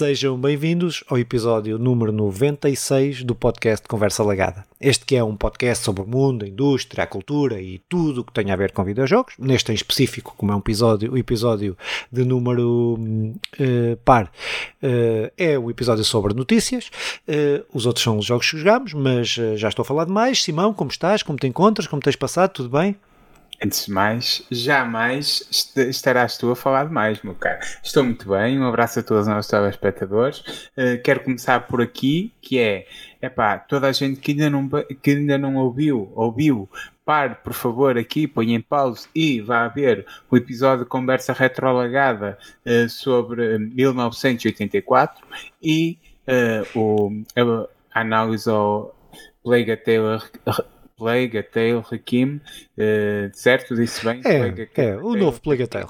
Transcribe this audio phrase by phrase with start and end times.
[0.00, 4.64] Sejam bem-vindos ao episódio número 96 do podcast Conversa Lagada.
[4.80, 8.24] Este que é um podcast sobre o mundo, a indústria, a cultura e tudo o
[8.24, 9.34] que tem a ver com videojogos.
[9.38, 11.76] Neste em específico, como é um episódio, o episódio
[12.10, 14.32] de número uh, par,
[14.82, 16.90] uh, é o episódio sobre notícias.
[17.28, 20.42] Uh, os outros são os jogos que jogamos, mas já estou a falar demais.
[20.42, 21.22] Simão, como estás?
[21.22, 21.86] Como te encontras?
[21.86, 22.52] Como tens passado?
[22.52, 22.96] Tudo bem?
[23.62, 27.58] Antes de mais, jamais estarás tu a falar demais, meu caro.
[27.82, 30.38] Estou muito bem, um abraço a todos os nossos telespectadores.
[30.78, 32.86] Uh, quero começar por aqui, que é,
[33.20, 34.66] epá, toda a gente que ainda não,
[35.02, 36.70] que ainda não ouviu, ouviu,
[37.04, 42.38] pare, por favor, aqui, põe em pause e vá ver o episódio de Conversa Retrolagada
[42.64, 45.22] uh, sobre 1984
[45.62, 47.22] e uh, o,
[47.92, 48.96] a análise ao
[49.44, 50.26] Plague Taylor
[51.00, 52.36] Plague, Tale, Hakim,
[52.76, 53.74] uh, certo?
[53.74, 54.20] Disse bem?
[54.22, 55.86] É, Plague, é o novo Plague Tale.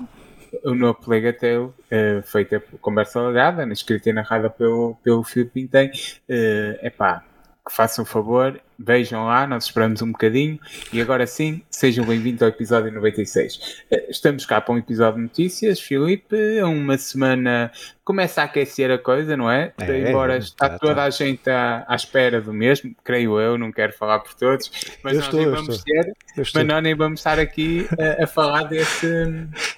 [0.62, 5.50] O novo Plague Tale, uh, feita por conversa legada, escrita e narrada pelo, pelo Filipe
[5.50, 5.90] Pintem.
[6.28, 7.29] Uh, epá, que
[7.70, 10.58] façam um favor, vejam lá, nós esperamos um bocadinho
[10.92, 13.84] e agora sim, sejam bem-vindos ao episódio 96.
[13.90, 17.70] Eh, estamos cá para um episódio de notícias, Filipe, uma semana
[18.04, 19.72] começa a aquecer a coisa, não é?
[19.78, 21.04] é Embora está tá, toda tá.
[21.04, 24.68] a gente à, à, espera do mesmo, creio eu, não quero falar por todos,
[25.04, 28.26] mas eu nós estou, nem vamos ter, mas nós nem vamos estar aqui a, a
[28.26, 29.06] falar desse.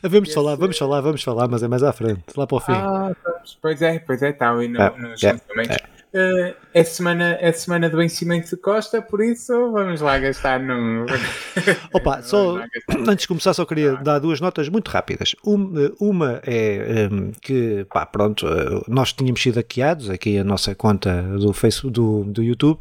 [0.02, 0.34] Vamos desse...
[0.34, 2.72] falar, vamos falar, vamos falar, mas é mais à frente, lá para o fim.
[2.72, 3.12] Ah,
[3.60, 6.01] pois é, pois é, está ali no, ah, nos é, é.
[6.14, 11.06] Uh, é, semana, é semana do vencimento de Costa, por isso vamos lá gastar no.
[11.90, 12.58] Opa, só
[13.08, 15.34] antes de começar, só queria dar duas notas muito rápidas.
[15.42, 20.74] Uma, uma é um, que, pá, pronto, eh, nós tínhamos sido hackeados aqui a nossa
[20.74, 22.78] conta do Facebook, do, do YouTube,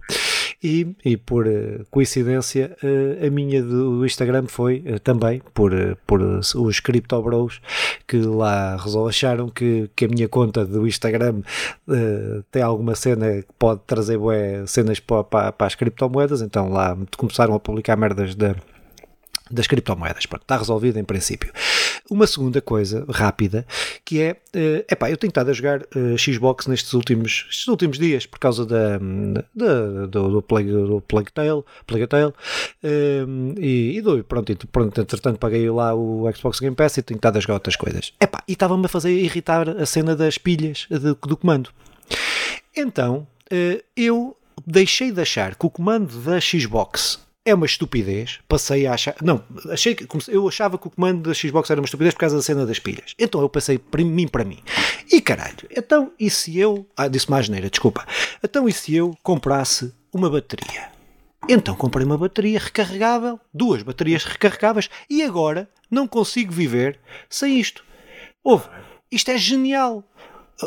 [0.63, 5.71] e, e por uh, coincidência, uh, a minha do, Instagram foi também por,
[6.05, 7.61] por os Crypto Bros
[8.07, 11.41] que lá acharam que, que a minha conta do Instagram
[12.51, 16.97] tem alguma cena que pode trazer bué, cenas para, para, para as criptomoedas, então lá
[17.17, 18.55] começaram a publicar merdas da,
[19.53, 20.25] das criptomoedas.
[20.25, 21.51] Pronto, está resolvido em princípio.
[22.09, 23.65] Uma segunda coisa rápida
[24.03, 27.97] que é, uh, epá, eu tenho estado a jogar uh, Xbox nestes últimos, estes últimos
[27.97, 28.97] dias por causa da,
[29.55, 35.01] da do, do, Plague, do Plague Tale, Plague Tale uh, e, e do, pronto, pronto,
[35.01, 38.13] entretanto paguei lá o Xbox Game Pass e tenho estado a jogar outras coisas.
[38.19, 41.69] Epá, e estava-me a fazer irritar a cena das pilhas do, do comando.
[42.75, 48.85] Então, eh, eu deixei de achar que o comando da Xbox é uma estupidez, passei
[48.85, 49.15] a achar.
[49.21, 52.35] Não, achei que, eu achava que o comando da Xbox era uma estupidez por causa
[52.35, 53.15] da cena das pilhas.
[53.17, 54.59] Então eu passei para mim para mim.
[55.11, 56.85] E caralho, então e se eu.
[56.95, 58.05] Ah, disse mais geneira, desculpa.
[58.43, 60.91] Então e se eu comprasse uma bateria?
[61.49, 67.83] Então comprei uma bateria recarregável, duas baterias recarregáveis e agora não consigo viver sem isto.
[68.43, 68.67] Ouve,
[69.11, 70.03] isto é genial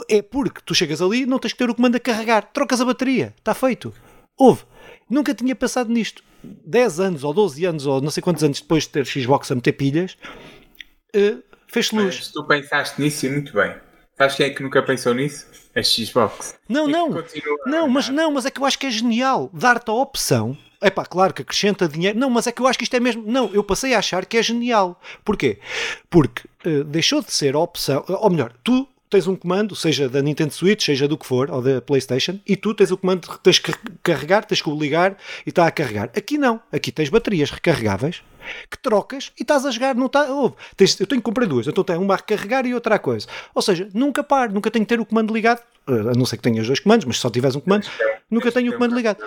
[0.09, 2.85] é porque tu chegas ali não tens que ter o comando a carregar, trocas a
[2.85, 3.95] bateria, está feito.
[4.37, 4.65] Houve.
[5.09, 6.23] Nunca tinha pensado nisto.
[6.43, 9.55] 10 anos ou 12 anos ou não sei quantos anos depois de ter Xbox a
[9.55, 10.17] meter pilhas,
[11.17, 12.17] uh, fez luz.
[12.17, 13.75] Mas tu pensaste nisso e muito bem.
[14.17, 15.47] Sabes quem é que nunca pensou nisso?
[15.75, 16.55] A Xbox.
[16.69, 17.25] Não, é não.
[17.67, 20.57] Não, mas não, mas é que eu acho que é genial dar-te a opção.
[20.81, 22.19] É pá, claro que acrescenta dinheiro.
[22.19, 23.25] Não, mas é que eu acho que isto é mesmo.
[23.27, 25.01] Não, eu passei a achar que é genial.
[25.25, 25.59] Porquê?
[26.09, 28.05] Porque uh, deixou de ser a opção.
[28.07, 31.63] Ou melhor, tu tens um comando, seja da Nintendo Switch, seja do que for, ou
[31.63, 35.17] da PlayStation, e tu tens o comando, tens que carregar, tens que o ligar
[35.47, 36.11] e está a carregar.
[36.17, 38.25] Aqui não, aqui tens baterias recarregáveis
[38.69, 41.69] que trocas e estás a jogar, não está, oh, tens, eu tenho que comprar duas,
[41.69, 43.29] então tenho uma a recarregar e outra a coisa.
[43.55, 46.37] Ou seja, nunca paro, nunca tenho que ter o comando ligado, eh, a não ser
[46.39, 47.87] que tenhas dois comandos, mas se só tiveres um comando,
[48.29, 49.19] nunca tenho o comando ligado.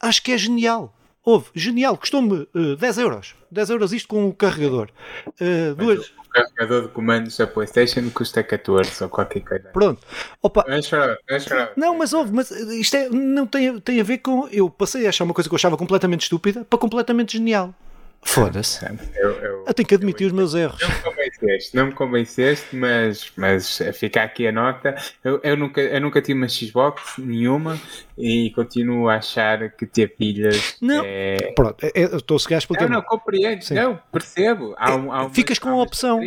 [0.00, 0.94] Acho que é genial.
[1.24, 3.34] Houve, genial, custou-me uh, 10 euros.
[3.50, 4.88] 10 euros isto com o carregador.
[5.26, 9.68] Uh, duas, carregador de comandos da PlayStation custa 14 ou qualquer coisa.
[9.68, 10.06] Pronto.
[10.42, 10.64] Opa.
[10.68, 11.72] Não, chorar, não, chorar.
[11.76, 14.48] não, mas houve, mas isto é, não tem, tem a ver com.
[14.50, 17.74] Eu passei a achar uma coisa que eu achava completamente estúpida para completamente genial.
[18.22, 18.84] Foda-se.
[19.14, 20.80] Eu, eu, eu, tenho que admitir eu, os meus erros.
[20.80, 24.94] Não me convenceste, não me convenceste, mas, mas fica aqui a nota.
[25.24, 27.80] Eu, eu, nunca, eu nunca tive uma Xbox nenhuma
[28.16, 30.76] e continuo a achar que ter pilhas.
[30.80, 31.52] Não, é...
[31.54, 32.88] pronto, é, eu estou a seguir a explicar.
[32.88, 33.74] Não, não, compreendo, Sim.
[33.74, 34.74] não, percebo.
[34.76, 36.20] Há um, há uma, Ficas com a opção.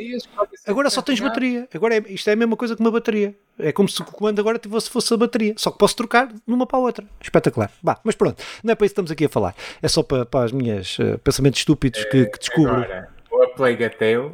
[0.65, 1.67] Agora só tens bateria.
[1.73, 3.35] Agora é, isto é a mesma coisa que uma bateria.
[3.61, 5.53] É como se o comando agora fosse, fosse a bateria.
[5.57, 7.05] Só que posso trocar de uma para a outra.
[7.21, 7.71] Espetacular.
[7.81, 9.55] Bah, mas pronto, não é para isso que estamos aqui a falar.
[9.81, 12.71] É só para, para os meus uh, pensamentos estúpidos que, que descubro.
[12.71, 14.31] Agora, o A Plague Tale,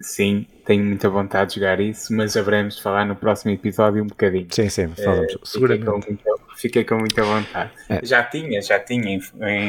[0.00, 4.06] sim, tenho muita vontade de jogar isso, mas haveremos de falar no próximo episódio um
[4.06, 4.48] bocadinho.
[4.50, 5.34] Sim, sim, falamos.
[5.34, 5.84] Uh, seguramente.
[5.84, 7.70] Fiquei com, muita, fiquei com muita vontade.
[7.88, 8.00] É.
[8.04, 9.20] Já tinha, já tinha,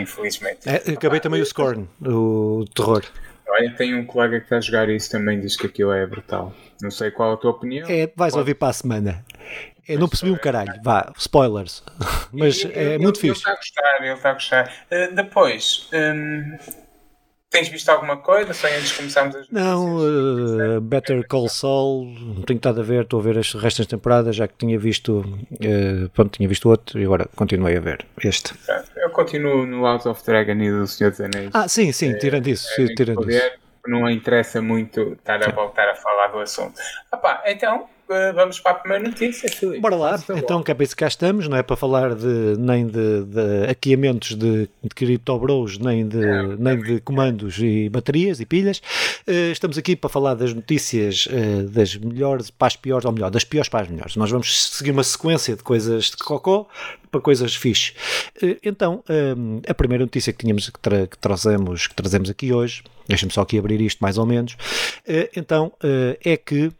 [0.01, 0.67] infelizmente.
[0.67, 3.03] É, acabei também o Scorn, o terror.
[3.49, 6.53] Olha, tem um colega que está a jogar isso também diz que aquilo é brutal.
[6.81, 7.87] Não sei qual a tua opinião.
[7.89, 8.39] É, vais Pode.
[8.39, 9.25] ouvir para a semana.
[9.87, 11.81] Eu não percebi um caralho, vá, spoilers.
[12.33, 13.27] Mas e, é muito fixe.
[13.27, 14.73] Ele está a gostar, ele está a gostar.
[14.91, 16.57] Uh, depois, um,
[17.49, 18.53] Tens visto alguma coisa?
[18.53, 23.21] Só antes começarmos as Não, uh, Better Call Saul, não tenho estado a ver, estou
[23.21, 26.99] a ver as restas de temporada, já que tinha visto, uh, pronto, tinha visto outro
[26.99, 28.53] e agora continuei a ver este.
[28.97, 31.49] Eu continuo no House of Dragon e do Senhor dos Anéis.
[31.53, 33.51] Ah, sim, sim, é, tirando isso, é, tirando isso.
[33.87, 36.73] Não interessa muito estar a voltar a falar do assunto.
[37.09, 37.87] Ah pá, então,
[38.35, 39.79] vamos para a primeira notícia, Filipe.
[39.79, 42.55] Bora lá, então que é para isso que cá estamos, não é para falar de,
[42.57, 48.39] nem de, de hackeamentos de, de CryptoBros, nem de, é, nem de comandos e baterias
[48.39, 48.81] e pilhas.
[49.27, 53.29] Uh, estamos aqui para falar das notícias uh, das melhores para as piores, ou melhor,
[53.29, 54.15] das piores para as melhores.
[54.15, 56.67] Nós vamos seguir uma sequência de coisas de cocó
[57.11, 57.93] para coisas fixe.
[58.41, 59.03] Uh, então,
[59.67, 63.41] a primeira notícia que tínhamos que, tra que, trazemos, que trazemos aqui hoje, deixa-me só
[63.41, 64.55] aqui abrir isto mais ou menos,
[65.35, 65.71] então
[66.23, 66.71] é que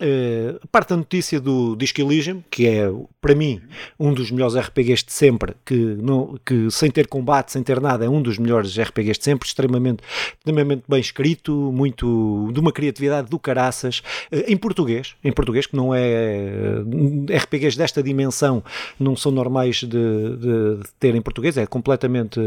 [0.00, 2.84] Uh, parte da notícia do Disco Elysium, que é,
[3.20, 3.60] para mim,
[3.98, 8.04] um dos melhores RPGs de sempre, que, não, que sem ter combate, sem ter nada,
[8.04, 10.02] é um dos melhores RPGs de sempre, extremamente,
[10.38, 14.02] extremamente bem escrito, muito, de uma criatividade do caraças,
[14.32, 18.64] uh, em português, em português, que não é, uh, RPGs desta dimensão
[18.98, 22.40] não são normais de, de, de ter em português, é completamente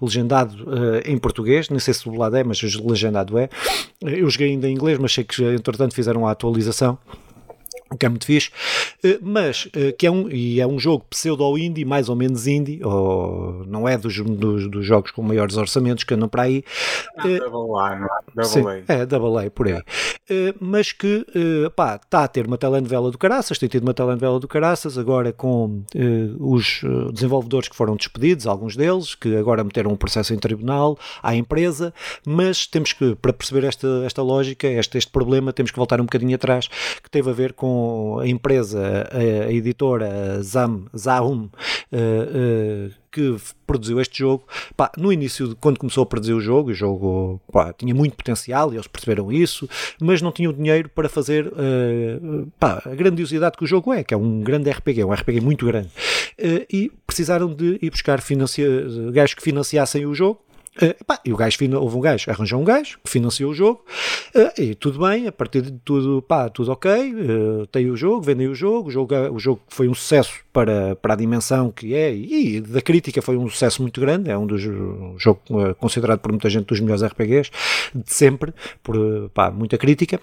[0.00, 0.56] legendado
[1.04, 3.48] em português, nem sei se dublado é, mas legendado é.
[4.00, 6.98] Eu joguei ainda em inglês, mas sei que, entretanto, fizeram a atualização
[7.98, 8.50] que é muito fixe,
[9.02, 12.80] eh, mas eh, que é um, e é um jogo pseudo-indie, mais ou menos indie,
[12.84, 16.64] ou não é dos, dos, dos, jogos com maiores orçamentos que andam para aí.
[17.18, 18.20] Uh, double A, não é?
[18.34, 18.92] Double sim, A.
[18.92, 19.74] É, double A, por aí.
[19.74, 21.26] Uh, mas que,
[21.74, 25.32] pá, está a ter uma telenovela do Caraças, tem tido uma telenovela do Caraças, agora
[25.32, 25.82] com
[26.38, 26.82] os
[27.12, 31.92] desenvolvedores que foram despedidos, alguns deles, que agora meteram um processo em tribunal à empresa,
[32.24, 36.04] mas temos que, para perceber esta, esta lógica, este, este problema, temos que voltar um
[36.04, 36.68] bocadinho atrás,
[37.02, 37.79] que teve a ver com
[38.20, 43.36] a empresa, a, editora Zam, Zahum, uh, uh, que
[43.66, 44.44] produziu este jogo,
[44.76, 48.16] pá, no início, de, quando começou a produzir o jogo, o jogo pá, tinha muito
[48.16, 49.68] potencial e eles perceberam isso,
[50.00, 54.14] mas não tinham dinheiro para fazer uh, pá, a grandiosidade que o jogo é, que
[54.14, 55.88] é um grande RPG, um RPG muito grande.
[56.38, 58.20] Uh, e precisaram de ir buscar
[59.12, 60.40] gajos que financiassem o jogo
[60.76, 63.84] Uh, pá, e o gajo, houve um gajo, arranjou um gajo que financiou o jogo
[64.36, 68.22] uh, e tudo bem, a partir de tudo, pá, tudo ok, uh, tem o jogo,
[68.22, 71.92] vendem o jogo, o jogo, o jogo foi um sucesso para, para a dimensão que
[71.92, 75.40] é e, da crítica foi um sucesso muito grande, é um dos um jogo
[75.78, 77.50] considerado por muita gente dos melhores RPGs
[77.92, 78.96] de sempre, por
[79.34, 80.20] pá, muita crítica.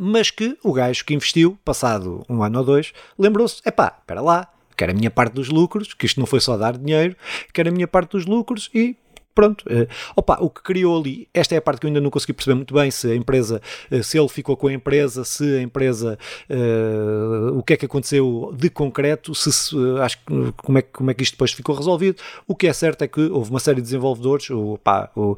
[0.00, 4.22] mas que o gajo que investiu, passado um ano ou dois, lembrou-se: é pá, espera
[4.22, 7.14] lá, quero a minha parte dos lucros, que isto não foi só dar dinheiro,
[7.52, 8.96] quero a minha parte dos lucros e
[9.36, 9.86] pronto, uh,
[10.16, 12.54] opa, o que criou ali, esta é a parte que eu ainda não consegui perceber
[12.54, 13.60] muito bem, se a empresa,
[13.92, 16.18] uh, se ele ficou com a empresa, se a empresa,
[16.50, 21.10] uh, o que é que aconteceu de concreto, se, se acho que como é, como
[21.10, 22.16] é que isto depois ficou resolvido.
[22.48, 25.36] O que é certo é que houve uma série de desenvolvedores opa, o,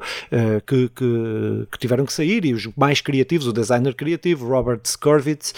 [0.65, 5.53] que, que, que, tiveram que sair e os mais criativos, o designer criativo, Robert Skurwitz,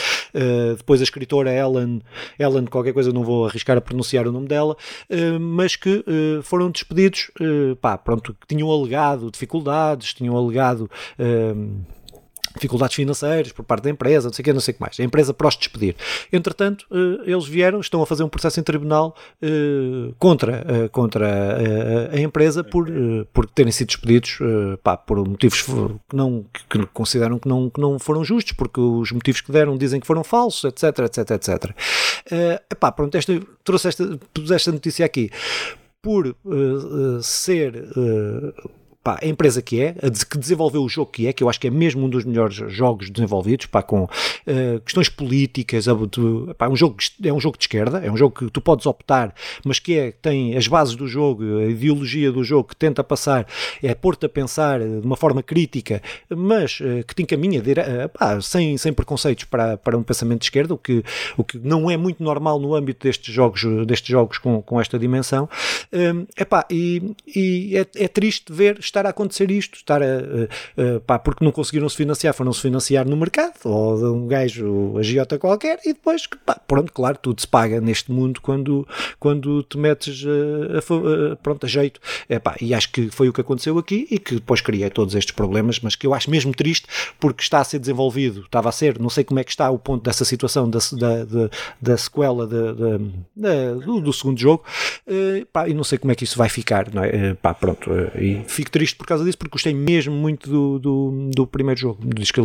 [0.76, 2.02] depois a escritora Ellen,
[2.40, 4.76] Ellen qualquer coisa, não vou arriscar a pronunciar o nome dela,
[5.40, 6.04] mas que
[6.44, 7.30] foram despedidos,
[7.80, 10.90] pá, pronto, que tinham alegado dificuldades, tinham alegado.
[11.20, 11.82] Um,
[12.56, 15.00] dificuldades financeiras por parte da empresa, não sei o que, não sei o que mais.
[15.00, 15.96] A empresa para os despedir.
[16.32, 21.58] Entretanto, eh, eles vieram, estão a fazer um processo em tribunal eh, contra, eh, contra
[22.12, 22.88] a empresa por,
[23.34, 24.40] por terem sido despedidos
[24.84, 29.12] pá, por motivos que, não, que consideram que não, que não foram justos, porque os
[29.12, 31.76] motivos que deram dizem que foram falsos, etc, etc, etc.
[32.70, 35.30] Epá, pronto, esta, trouxe esta, pus esta notícia aqui
[36.02, 38.72] por uh, ser uh,
[39.04, 39.96] pá, a empresa que é,
[40.30, 42.56] que desenvolveu o jogo que é, que eu acho que é mesmo um dos melhores
[42.72, 45.86] jogos desenvolvidos, pá, com uh, questões políticas,
[46.58, 49.34] pá, um jogo, é um jogo de esquerda, é um jogo que tu podes optar,
[49.66, 53.48] mas que é, tem as bases do jogo, a ideologia do jogo que tenta passar,
[53.82, 58.40] é pôr-te a pensar de uma forma crítica, mas uh, que te encaminha uh, pá,
[58.42, 61.04] sem, sem preconceitos para, para um pensamento de esquerda, o que,
[61.38, 65.00] o que não é muito normal no âmbito destes jogos, destes jogos com, com esta
[65.00, 65.50] dimensão.
[65.92, 70.08] Um, epá, e, e é, é triste ver estar a acontecer isto, estar a,
[71.06, 75.38] pá, porque não conseguiram se financiar, foram-se financiar no mercado, ou de um gajo agiota
[75.38, 78.88] qualquer, e depois, pá, pronto, claro, tudo se paga neste mundo quando,
[79.20, 82.00] quando te metes a, a, pronto, a jeito.
[82.28, 85.16] É, pá, e acho que foi o que aconteceu aqui e que depois criei todos
[85.16, 86.88] estes problemas, mas que eu acho mesmo triste
[87.20, 89.80] porque está a ser desenvolvido, estava a ser, não sei como é que está o
[89.80, 91.50] ponto dessa situação da, da, da,
[91.82, 94.64] da sequela de, do, do, segundo jogo,
[95.08, 97.32] uh, pá, e não sei como é que isso vai ficar, não é?
[97.32, 100.50] Uh, pá, pronto, uh, e fico triste triste por causa disso, porque gostei mesmo muito
[100.50, 102.42] do, do, do primeiro jogo, do Disco.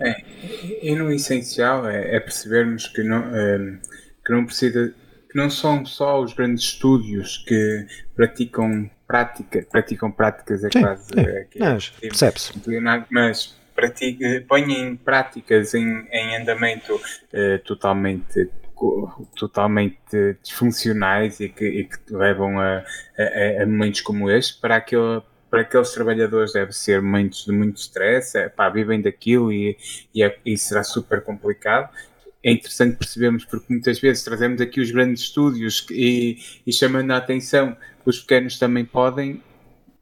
[0.00, 0.16] É,
[0.82, 3.78] e no essencial é, é percebermos que não, é,
[4.24, 4.94] que não precisa
[5.30, 11.20] que não são só os grandes estúdios que praticam prática, praticam práticas é Sim, quase
[11.20, 12.52] é, é, mas percebe-se.
[13.10, 18.48] Mas pratica, põem em práticas em, em andamento uh, totalmente
[19.36, 22.84] totalmente disfuncionais e que, e que levam a,
[23.18, 27.76] a, a, momentos como este para aquele para aqueles trabalhadores deve ser momentos de muito
[27.78, 29.76] stress, é, pá, vivem daquilo e,
[30.14, 31.90] e, é, e será super complicado.
[32.42, 37.16] É interessante percebermos porque muitas vezes trazemos aqui os grandes estúdios e, e chamando a
[37.16, 39.42] atenção os pequenos também podem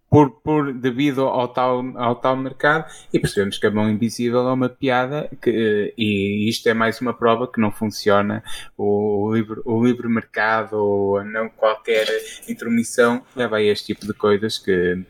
[0.08, 4.52] por, por devido ao tal, ao tal mercado e percebemos que a mão invisível é
[4.52, 8.42] uma piada que, e isto é mais uma prova que não funciona.
[8.76, 12.06] O, o, livre, o livre mercado ou não qualquer
[12.48, 15.04] intromissão leva a este tipo de coisas que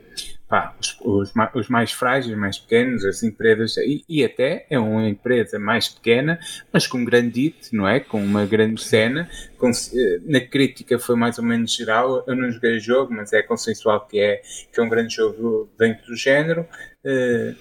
[0.48, 5.08] pá, os, os, os, mais frágeis, mais pequenos, as empresas, e, e, até é uma
[5.08, 6.38] empresa mais pequena,
[6.72, 8.00] mas com grande hit, não é?
[8.00, 9.28] Com uma grande cena.
[9.58, 12.24] Com, eh, na crítica foi mais ou menos geral.
[12.26, 14.40] Eu não joguei o jogo, mas é consensual que é,
[14.72, 16.66] que é um grande jogo dentro do género.
[17.04, 17.56] Uh,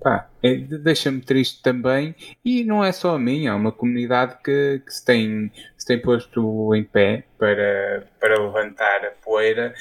[0.00, 2.14] pá, é, deixa-me triste também.
[2.44, 6.00] E não é só a minha, é uma comunidade que, que se, tem, se tem
[6.00, 9.74] posto em pé para, para levantar a poeira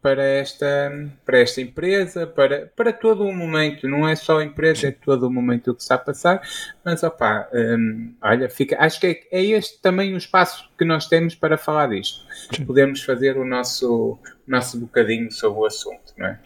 [0.00, 0.90] para esta,
[1.24, 5.26] para esta empresa, para, para todo o momento, não é só a empresa, é todo
[5.26, 6.40] o momento que está a passar,
[6.84, 11.06] mas opá, hum, olha, fica, acho que é, é, este também o espaço que nós
[11.06, 12.24] temos para falar disto.
[12.66, 14.18] Podemos fazer o nosso,
[14.48, 16.38] nosso bocadinho sobre o assunto, não é?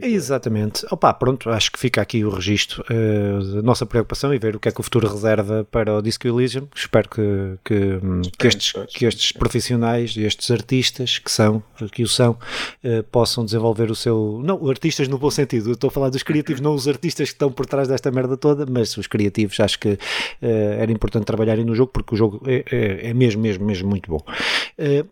[0.00, 0.86] Exatamente.
[0.90, 4.60] Opa, pronto, acho que fica aqui o registro uh, da nossa preocupação e ver o
[4.60, 6.66] que é que o futuro reserva para o Disco Elysium.
[6.74, 8.00] Espero que, que,
[8.38, 12.38] que, estes, que estes profissionais, estes artistas que são, que o são,
[12.82, 14.40] uh, possam desenvolver o seu.
[14.42, 17.34] Não, artistas no bom sentido, eu estou a falar dos criativos, não os artistas que
[17.34, 19.98] estão por trás desta merda toda, mas os criativos acho que uh,
[20.40, 24.10] era importante trabalharem no jogo porque o jogo é, é, é mesmo, mesmo, mesmo muito
[24.10, 24.20] bom.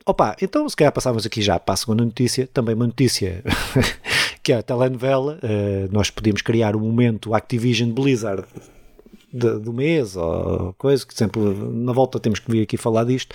[0.07, 3.43] opa, então se calhar passávamos aqui já para a segunda notícia, também uma notícia
[4.43, 8.45] que é a telenovela, uh, nós podíamos criar um momento Activision Blizzard
[9.33, 13.35] de, do mês ou coisa, que sempre na volta temos que vir aqui falar disto,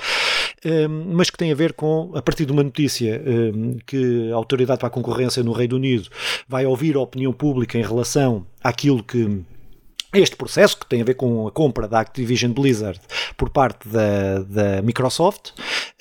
[0.65, 4.29] um, eh, mas que tem a ver com, a partir de uma notícia um, que
[4.29, 6.09] a Autoridade para a Concorrência no Reino Unido
[6.49, 9.41] vai ouvir a opinião pública em relação àquilo que
[10.17, 13.00] este processo, que tem a ver com a compra da Activision Blizzard
[13.38, 15.51] por parte da, da Microsoft,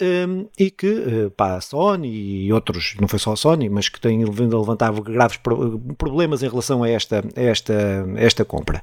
[0.01, 2.09] um, e que uh, pá, a Sony
[2.47, 5.39] e outros, não foi só a Sony, mas que têm vindo a levantar graves
[5.99, 7.75] problemas em relação a esta, a esta,
[8.17, 8.83] a esta compra.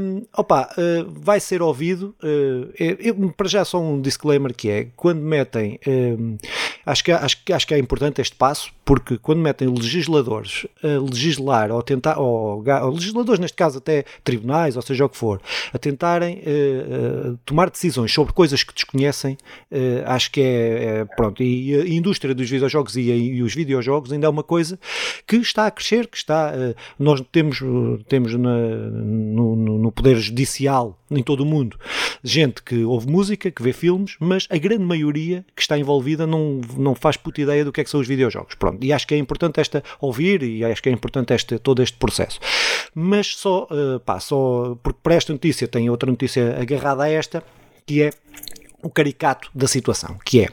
[0.00, 4.88] Um, opa, uh, vai ser ouvido, uh, eu, para já só um disclaimer que é,
[4.96, 6.36] quando metem, um,
[6.84, 11.70] acho, que, acho, acho que é importante este passo, porque quando metem legisladores a legislar
[11.70, 15.40] ou tentar, ou, ou legisladores neste caso até tribunais, ou seja o que for,
[15.72, 19.36] a tentarem uh, uh, tomar decisões sobre coisas que desconhecem,
[19.70, 24.12] uh, acho que é, é, pronto, e a indústria dos videojogos e, e, os videojogos
[24.12, 24.78] ainda é uma coisa
[25.26, 26.52] que está a crescer, que está,
[26.98, 27.60] nós temos,
[28.08, 31.78] temos na, no, no poder judicial em todo o mundo
[32.22, 36.60] gente que ouve música, que vê filmes, mas a grande maioria que está envolvida não,
[36.76, 38.54] não faz puta ideia do que é que são os videojogos.
[38.54, 41.82] Pronto, e acho que é importante esta ouvir e acho que é importante este, todo
[41.82, 42.38] este processo.
[42.94, 47.42] Mas só, uh, pá, só porque para esta notícia tem outra notícia agarrada a esta,
[47.84, 48.10] que é
[48.82, 50.48] o caricato da situação, que é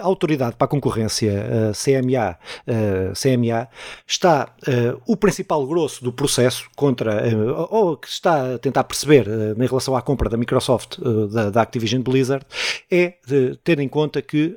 [0.00, 3.68] a Autoridade para a Concorrência, a CMA, a CMA
[4.06, 4.54] está
[5.06, 7.22] o principal grosso do processo contra,
[7.70, 9.26] ou que está a tentar perceber
[9.56, 10.98] em relação à compra da Microsoft,
[11.30, 12.44] da, da Activision Blizzard,
[12.90, 13.14] é
[13.64, 14.54] ter em conta que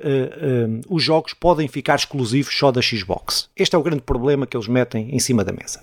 [0.88, 3.48] os jogos podem ficar exclusivos só da Xbox.
[3.56, 5.80] Este é o grande problema que eles metem em cima da mesa.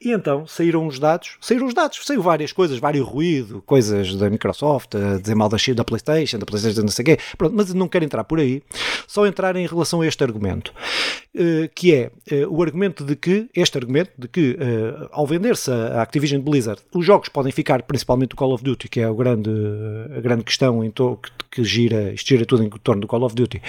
[0.00, 4.28] E então saíram os dados, saíram os dados, saiu várias coisas, vários ruído, coisas da
[4.28, 7.72] Microsoft, a dizer mal da, da PlayStation, da PlayStation não sei o quê, pronto, mas
[7.72, 8.62] não quero entrar por aí,
[9.06, 10.72] só entrar em relação a este argumento,
[11.34, 15.70] uh, que é uh, o argumento de que, este argumento de que uh, ao vender-se
[15.70, 19.14] a Activision Blizzard, os jogos podem ficar, principalmente o Call of Duty, que é o
[19.14, 19.50] grande,
[20.16, 21.18] a grande questão em to,
[21.50, 23.62] que gira, isto gira tudo em torno do Call of Duty,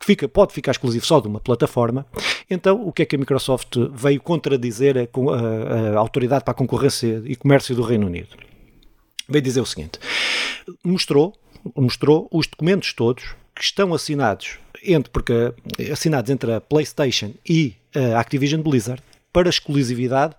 [0.00, 2.06] que fica, pode ficar exclusivo só de uma plataforma,
[2.48, 6.54] então o que é que a Microsoft veio contradizer a, a, a Autoridade para a
[6.54, 8.28] Concorrência e Comércio do Reino Unido?
[9.28, 10.00] Veio dizer o seguinte,
[10.82, 11.34] mostrou,
[11.76, 15.52] mostrou os documentos todos que estão assinados entre, porque,
[15.92, 20.34] assinados entre a PlayStation e a Activision Blizzard para exclusividade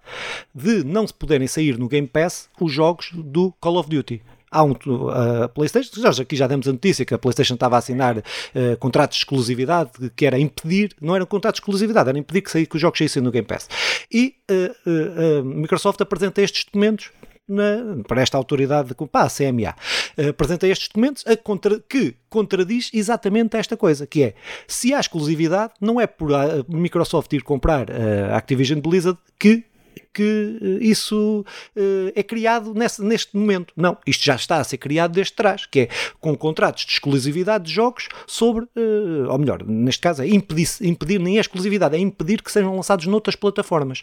[0.53, 4.21] de não se poderem sair no Game Pass os jogos do Call of Duty.
[4.51, 4.75] Há um,
[5.09, 8.77] a PlayStation, já, aqui já demos a notícia que a PlayStation estava a assinar uh,
[8.79, 12.51] contratos de exclusividade, que era impedir, não era um contrato de exclusividade, era impedir que,
[12.51, 13.69] saí, que os jogos saíssem no Game Pass.
[14.11, 17.11] E uh, a Microsoft apresenta estes documentos
[17.47, 19.73] na, para esta autoridade, pá, a CMA,
[20.17, 24.33] uh, apresenta estes documentos a contra, que contradiz exatamente esta coisa, que é,
[24.67, 29.65] se há exclusividade, não é por a Microsoft ir comprar a Activision Blizzard que
[30.13, 33.73] que eh, isso uh, é criado nesse, neste momento.
[33.75, 35.89] Não, isto já está a ser criado desde trás, que é
[36.19, 41.19] com contratos de exclusividade de jogos sobre, uh, ou melhor, neste caso é impedir, impedir
[41.19, 44.01] nem a exclusividade, é impedir que sejam lançados noutras plataformas.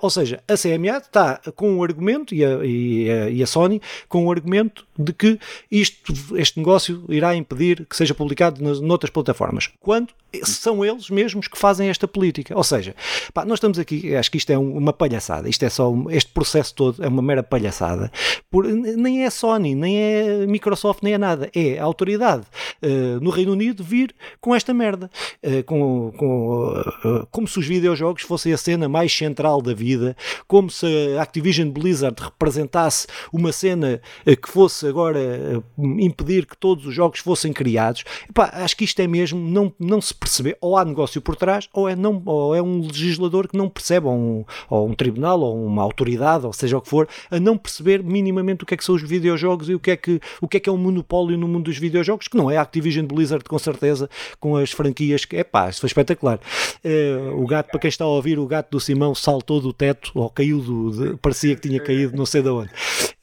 [0.00, 3.80] Ou seja, a CMA está com o argumento, e a, e a, e a Sony,
[4.08, 5.38] com o argumento de que
[5.70, 9.70] isto, este negócio irá impedir que seja publicado nas, noutras plataformas.
[9.80, 10.08] Quando
[10.42, 12.56] são eles mesmos que fazem esta política.
[12.56, 12.94] Ou seja,
[13.32, 16.74] pá, nós estamos aqui, acho que isto é uma palhaçada, isto é só, este processo
[16.74, 18.10] todo é uma mera palhaçada.
[18.50, 21.50] Por, nem é Sony, nem é Microsoft, nem é nada.
[21.54, 22.44] É a autoridade
[22.82, 25.10] uh, no Reino Unido vir com esta merda.
[25.42, 26.72] Uh, com, com,
[27.04, 30.86] uh, como se os videojogos fossem a cena mais central da vida, como se
[31.18, 37.52] a Activision Blizzard representasse uma cena que fosse agora impedir que todos os jogos fossem
[37.52, 38.04] criados.
[38.28, 41.68] Epá, acho que isto é mesmo, não, não se perceber, ou há negócio por trás,
[41.72, 45.23] ou é, não, ou é um legislador que não percebe, ou um, ou um tribunal,
[45.32, 48.76] ou uma autoridade, ou seja o que for, a não perceber minimamente o que é
[48.76, 50.76] que são os videojogos e o que é que, o que, é, que é um
[50.76, 54.72] monopólio no mundo dos videojogos, que não é a Activision Blizzard, com certeza, com as
[54.72, 56.38] franquias que, é pá, isso foi espetacular.
[56.84, 60.10] Uh, o gato, para quem está a ouvir, o gato do Simão saltou do teto,
[60.14, 62.70] ou caiu do, de, parecia que tinha caído, não sei de onde.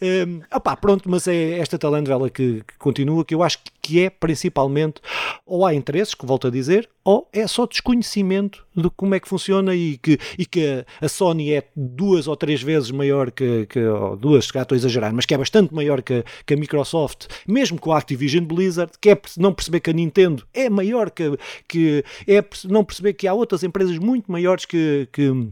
[0.01, 4.09] Uh, opá, pronto, mas é esta telenovela que, que continua, que eu acho que é
[4.09, 5.01] principalmente,
[5.45, 9.27] ou há interesses, que volto a dizer, ou é só desconhecimento de como é que
[9.27, 13.79] funciona e que, e que a Sony é duas ou três vezes maior que, que
[14.19, 17.79] duas, já estou a exagerar, mas que é bastante maior que, que a Microsoft, mesmo
[17.79, 22.03] com a Activision Blizzard, que é não perceber que a Nintendo é maior que, que
[22.27, 25.51] é não perceber que há outras empresas muito maiores que, que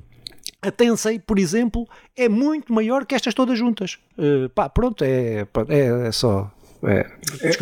[0.62, 3.98] a Tensei, por exemplo, é muito maior que estas todas juntas.
[4.18, 6.52] Uh, pá, pronto, é, é, é só.
[6.84, 7.06] É,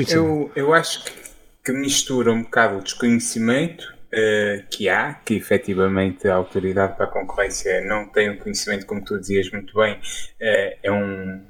[0.09, 1.27] eu, eu acho que
[1.67, 7.09] que mistura um bocado o desconhecimento uh, que há, que efetivamente a autoridade para a
[7.09, 11.41] concorrência não tem o conhecimento, como tu dizias muito bem, uh, é um,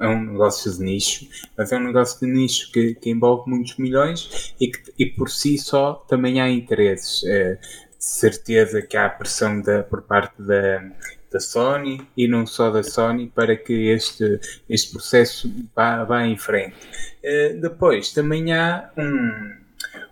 [0.00, 1.24] é um negócio de nicho,
[1.56, 5.30] mas é um negócio de nicho que, que envolve muitos milhões e que e por
[5.30, 7.20] si só também há interesses.
[7.20, 10.82] De certeza que há pressão da, por parte da,
[11.30, 16.36] da Sony e não só da Sony para que este, este processo vá, vá em
[16.36, 16.76] frente.
[17.24, 19.54] Uh, depois também há um,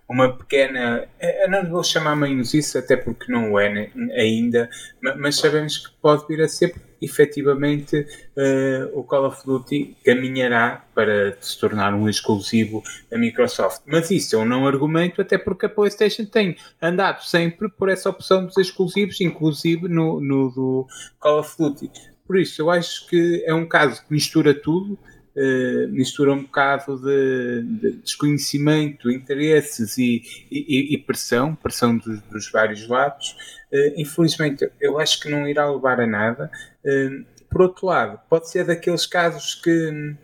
[0.09, 1.09] uma pequena.
[1.20, 5.92] Eu não vou chamar menos isso, até porque não o é ainda, mas sabemos que
[6.00, 8.06] pode vir a ser efetivamente
[8.37, 13.82] uh, o Call of Duty caminhará para se tornar um exclusivo da Microsoft.
[13.87, 18.11] Mas isso é um não argumento, até porque a PlayStation tem andado sempre por essa
[18.11, 20.87] opção dos exclusivos, inclusive no, no do
[21.20, 21.90] Call of Duty.
[22.26, 24.98] Por isso, eu acho que é um caso que mistura tudo
[25.37, 32.51] uh, mistura um bocado de, de desconhecimento, interesses e, e, e, pressão, pressão dos, dos
[32.51, 33.37] vários lados.
[33.73, 36.51] Uh, infelizmente, eu acho que não irá levar a nada.
[36.85, 40.14] Uh, por outro lado, pode ser daqueles casos que,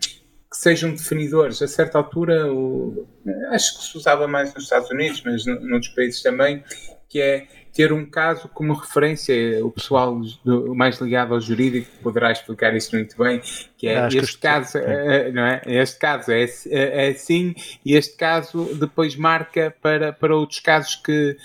[0.51, 1.62] que sejam definidores.
[1.62, 3.07] A certa altura, o,
[3.51, 6.62] acho que se usava mais nos Estados Unidos, mas noutros países também,
[7.09, 9.34] que é ter um caso como referência,
[9.66, 13.42] o pessoal do, mais ligado ao jurídico poderá explicar isso muito bem,
[13.76, 15.32] que é Acho este que caso, é.
[15.32, 15.60] não é?
[15.66, 17.52] Este caso é, é, é assim
[17.84, 21.37] e este caso depois marca para, para outros casos que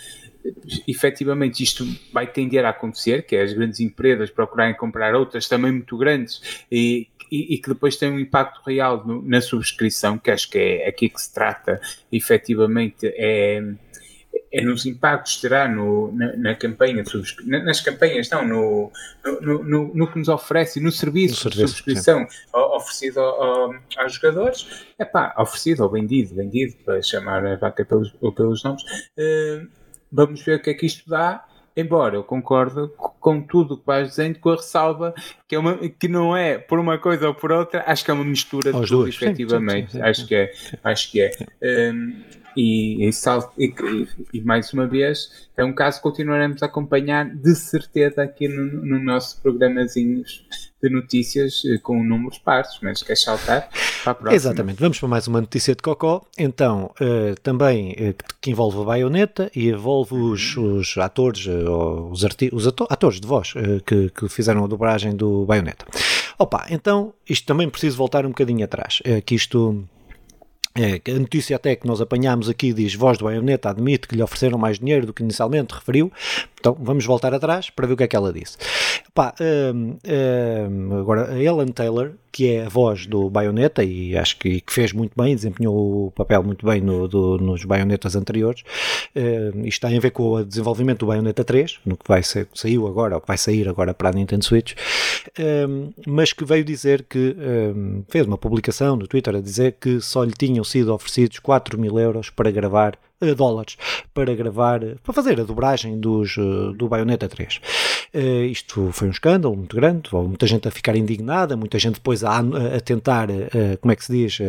[0.87, 5.71] efetivamente isto vai tender a acontecer, que é as grandes empresas procurarem comprar outras também
[5.71, 10.29] muito grandes e, e, e que depois tem um impacto real no, na subscrição, que
[10.29, 13.63] acho que é aqui que se trata efetivamente é
[14.51, 18.91] é nos impactos que terá no, na, na campanha de nas campanhas, não, no,
[19.41, 24.13] no, no, no, que nos oferece, no serviço, no serviço de subscrição oferecido ao, aos
[24.13, 29.67] jogadores, é pá, oferecido ou vendido, vendido, para chamar a vaca pelos, pelos nomes, uh,
[30.11, 31.45] vamos ver o que é que isto dá.
[31.77, 32.89] Embora eu concordo
[33.19, 35.13] com tudo o que vais dizendo, com a ressalva
[35.47, 38.13] que, é uma, que não é por uma coisa ou por outra, acho que é
[38.13, 39.91] uma mistura de tudo, efetivamente.
[39.91, 40.51] Sim, sim, sim, acho que é.
[40.83, 41.31] Acho que é.
[41.93, 42.23] Um,
[42.59, 43.09] e, e,
[43.57, 48.49] e, e, mais uma vez, é um caso que continuaremos a acompanhar de certeza aqui
[48.49, 50.23] no, no nosso programazinho
[50.81, 53.69] de notícias eh, com números partos, mas quer saltar
[54.03, 54.35] para a próxima.
[54.35, 58.83] Exatamente, vamos para mais uma notícia de Cocó, então, uh, também uh, que envolve a
[58.83, 63.53] baioneta e envolve os, os atores, uh, os, os ato atores de voz
[63.85, 65.85] que, que, fizeram a dobragem do baioneta.
[66.37, 69.01] Opa, então isto também preciso voltar um bocadinho atrás.
[69.03, 69.85] É que isto
[70.75, 74.21] é, a notícia até que nós apanhámos aqui diz Voz do Baioneta admite que lhe
[74.21, 76.11] ofereceram mais dinheiro do que inicialmente referiu.
[76.59, 78.57] Então vamos voltar atrás para ver o que é que ela disse.
[79.13, 79.33] Pá,
[79.73, 84.61] um, um, agora a Ellen Taylor, que é a voz do Bayonetta e acho que,
[84.61, 88.63] que fez muito bem, desempenhou o papel muito bem no, do, nos Bayonetas anteriores.
[89.15, 92.47] Um, isto tem a ver com o desenvolvimento do Bayonetta 3, no que vai ser,
[92.53, 94.73] saiu agora, ou que vai sair agora para a Nintendo Switch,
[95.67, 99.99] um, mas que veio dizer que um, fez uma publicação no Twitter a dizer que
[99.99, 103.77] só lhe tinham sido oferecidos 4 mil euros para gravar uh, dólares
[104.13, 107.59] para gravar, para fazer a dobragem dos, uh, do Bayonetta 3.
[108.13, 112.23] Uh, isto foi um escândalo muito grande, muita gente a ficar indignada, muita gente depois
[112.23, 113.27] a, a tentar,
[113.81, 114.39] como é que se diz,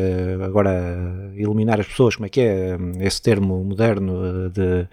[0.45, 4.87] agora iluminar as pessoas, como é que é esse termo moderno de,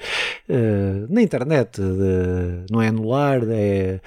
[1.10, 4.00] na internet, de, não é anular, é,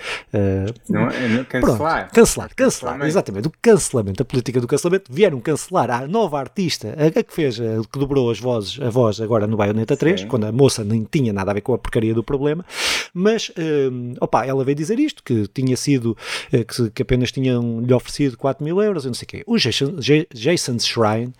[0.89, 2.05] não, é, cancelar.
[2.05, 6.95] Pronto, cancelar, cancelar, exatamente, o cancelamento, a política do cancelamento, vieram cancelar a nova artista,
[6.99, 10.23] a, a que fez, a, que dobrou as vozes, a voz agora no Bayonetta 3,
[10.23, 10.27] Sim.
[10.27, 12.65] quando a moça nem tinha nada a ver com a porcaria do problema,
[13.13, 13.51] mas,
[14.21, 16.17] opa, ela veio dizer isto, que tinha sido,
[16.53, 19.45] eh, que, que apenas tinham lhe oferecido 4 mil euros, e não sei o quê.
[19.47, 19.97] O Jason,
[20.33, 21.33] Jason Shrine,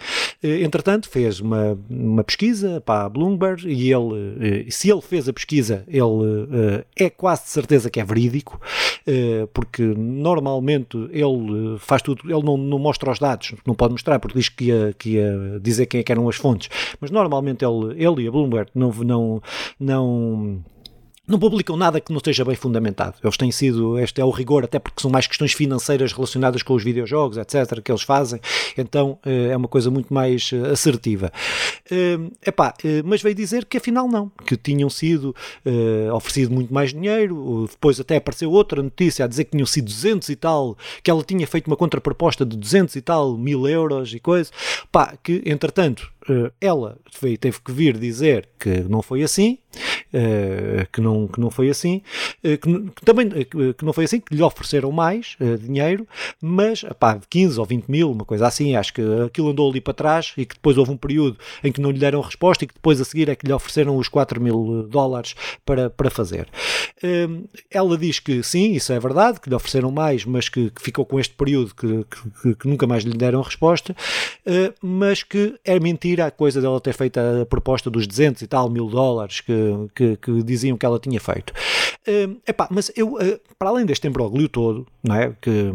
[0.43, 5.29] eh, entretanto, fez uma, uma pesquisa para a Bloomberg e ele, eh, se ele fez
[5.29, 8.61] a pesquisa, ele é quase de certeza que é verídico,
[9.53, 14.39] porque normalmente ele faz tudo, ele não, não mostra os dados, não pode mostrar, porque
[14.39, 16.69] diz que ia, que ia dizer quem é que eram as fontes,
[17.01, 19.43] mas normalmente ele, ele e a Bloomberg não, não,
[19.79, 20.65] não
[21.31, 23.15] não publicam nada que não esteja bem fundamentado.
[23.23, 26.75] Eles têm sido, este é o rigor, até porque são mais questões financeiras relacionadas com
[26.75, 28.41] os videojogos, etc., que eles fazem,
[28.77, 31.33] então eh, é uma coisa muito mais eh, assertiva.
[31.89, 35.35] Eh, epá, mas veio dizer que afinal não, que tinham sido
[36.13, 40.29] oferecido muito mais dinheiro, depois até apareceu outra notícia a dizer que tinham sido 200
[40.29, 44.19] e tal, que ela tinha feito uma contraproposta de 200 e tal mil euros e
[44.19, 44.51] coisa,
[44.91, 46.11] pá, que entretanto
[46.61, 46.99] ela
[47.39, 49.59] teve que vir dizer que não foi assim,
[50.13, 52.03] Uh, que, não, que não foi assim,
[52.45, 56.05] uh, que, também que não foi assim, que lhe ofereceram mais dinheiro,
[56.43, 59.95] mas pá, 15 ou 20 mil, uma coisa assim, acho que aquilo andou ali para
[59.95, 62.75] trás e que depois houve um período em que não lhe deram resposta e que
[62.75, 66.49] depois a seguir é que lhe ofereceram os 4 mil dólares para, para fazer.
[67.71, 71.07] ela diz que sim, isso é verdade, que lhe ofereceram mais, mas que, que ficou
[71.07, 72.05] com este período que,
[72.43, 73.95] que, que, nunca mais lhe deram resposta,
[74.83, 78.71] mas que é mentira a coisa dela ter feito a proposta dos 200 e tal
[78.71, 79.53] mil dólares que
[79.95, 81.53] que, que diziam que ela tinha feito.
[82.09, 85.33] Uh, epá, mas eu, uh, para além deste embróglio todo, não é?
[85.41, 85.73] que,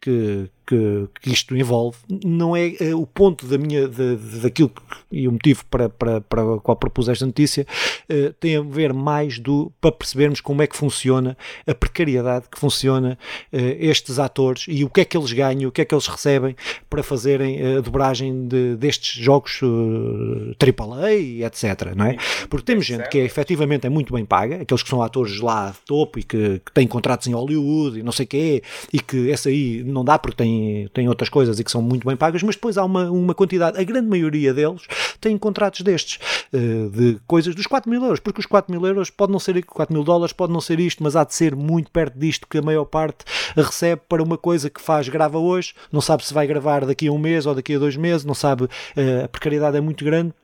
[0.00, 4.82] que, que, que isto envolve, não é, é o ponto da minha, da, daquilo que,
[5.12, 7.66] e o motivo para, para, para o qual propus esta notícia,
[8.10, 12.58] uh, tem a ver mais do, para percebermos como é que funciona a precariedade que
[12.58, 13.18] funciona
[13.52, 16.06] uh, estes atores e o que é que eles ganham, o que é que eles
[16.06, 16.56] recebem
[16.88, 22.16] para fazerem a dobragem de, destes jogos uh, AAA e etc, não é?
[22.48, 25.70] Porque temos gente que é, efetivamente é muito bem paga, aqueles que são atores lá
[25.70, 29.00] de topo e que, que têm contratos em Hollywood e não sei o quê, e
[29.00, 30.53] que essa aí não dá porque tem
[30.92, 33.78] têm, outras coisas e que são muito bem pagas, mas depois há uma, uma quantidade,
[33.78, 34.82] a grande maioria deles
[35.20, 36.18] têm contratos destes,
[36.52, 39.62] uh, de coisas dos 4 mil euros, porque os 4 mil euros pode não ser
[39.64, 42.58] 4 mil dólares, pode não ser isto, mas há de ser muito perto disto que
[42.58, 43.24] a maior parte
[43.56, 47.12] recebe para uma coisa que faz, grava hoje, não sabe se vai gravar daqui a
[47.12, 50.32] um mês ou daqui a dois meses, não sabe, uh, a precariedade é muito grande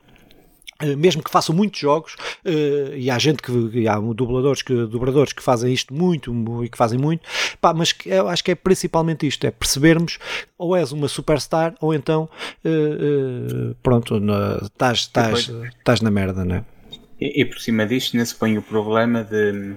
[0.97, 2.15] mesmo que façam muitos jogos,
[2.45, 6.69] uh, e há gente que, e há dubladores que, dubladores que fazem isto muito e
[6.69, 7.27] que fazem muito,
[7.59, 10.17] pá, mas eu acho que é principalmente isto, é percebermos
[10.57, 12.29] ou és uma superstar ou então
[12.65, 14.21] uh, pronto,
[14.73, 16.65] estás na merda, não é?
[17.19, 19.75] E, e, por cima disto, nesse põe o problema de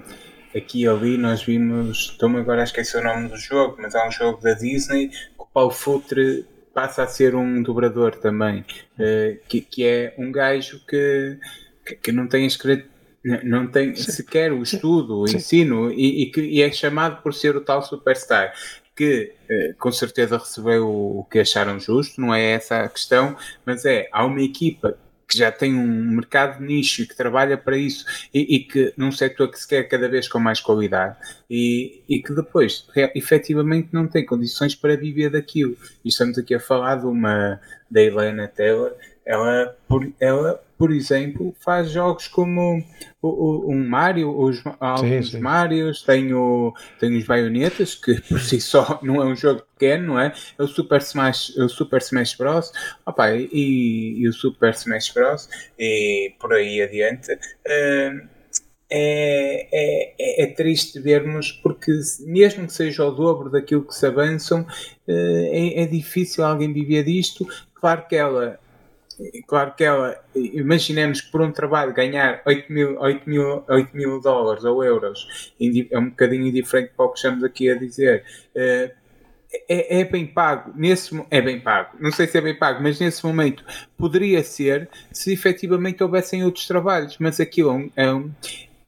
[0.55, 4.07] aqui e ali nós vimos, estou-me agora a esquecer o nome do jogo, mas há
[4.07, 8.65] um jogo da Disney que o Paulo Futre passa a ser um dobrador também,
[8.99, 11.39] uh, que, que é um gajo que,
[11.85, 12.93] que, que não tem escrito
[13.43, 14.11] não tem Sim.
[14.11, 15.37] sequer o estudo, o Sim.
[15.37, 18.53] ensino e, e, que, e é chamado por ser o tal superstar
[18.95, 23.35] que uh, com certeza recebeu o, o que acharam justo, não é essa a questão,
[23.65, 24.95] mas é há uma equipa
[25.27, 29.11] que já tem um mercado nicho e que trabalha para isso e, e, que num
[29.11, 31.17] setor que se quer cada vez com mais qualidade
[31.49, 35.75] e, e que depois efetivamente não tem condições para viver daquilo.
[36.03, 37.59] E estamos aqui a falar de uma
[37.89, 38.93] da Helena Taylor
[39.25, 39.75] ela,
[40.19, 42.83] ela, por exemplo, faz jogos como
[43.21, 45.39] o, o, um Mario, os, alguns sim, sim.
[45.39, 50.07] Marios, tem, o, tem os Baionetas, que por si só não é um jogo pequeno,
[50.07, 50.33] não é?
[50.57, 52.71] É o Super Smash, o Super Smash Bros.
[53.05, 55.49] Opa, e, e o Super Smash Bros.
[55.79, 57.31] e por aí adiante.
[57.33, 58.35] Uh,
[58.87, 64.05] é, é, é, é, triste vermos, porque mesmo que seja o dobro daquilo que se
[64.05, 64.65] avançam,
[65.07, 67.47] é, é difícil alguém viver disto.
[67.73, 68.59] Claro que ela
[69.47, 74.21] claro que ela, imaginemos que por um trabalho ganhar 8 mil, 8 mil, 8 mil
[74.21, 75.53] dólares ou euros
[75.91, 78.23] é um bocadinho diferente para o que estamos aqui a dizer.
[78.55, 79.05] Uh,
[79.69, 82.99] é, é, bem pago, nesse, é bem pago, não sei se é bem pago, mas
[82.99, 83.63] nesse momento
[83.97, 88.31] poderia ser se efetivamente houvessem outros trabalhos, mas aquilo é um, é um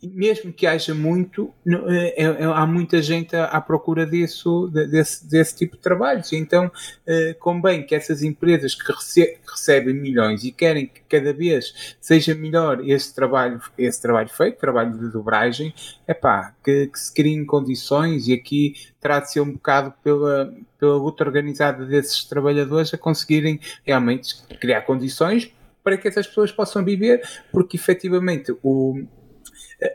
[0.03, 1.51] mesmo que haja muito,
[1.95, 6.31] é, é, há muita gente à, procura disso, desse, desse tipo de trabalhos.
[6.33, 6.71] Então,
[7.05, 12.36] é, convém que essas empresas que, rece recebem milhões e querem que cada vez seja
[12.36, 15.73] melhor esse trabalho, esse trabalho feito, trabalho de dobragem,
[16.05, 18.73] é pá, que, que se criem condições e aqui
[19.25, 25.49] ser um bocado pela, pela luta organizada desses trabalhadores a conseguirem realmente criar condições
[25.81, 29.07] para que essas pessoas possam viver, porque efetivamente o,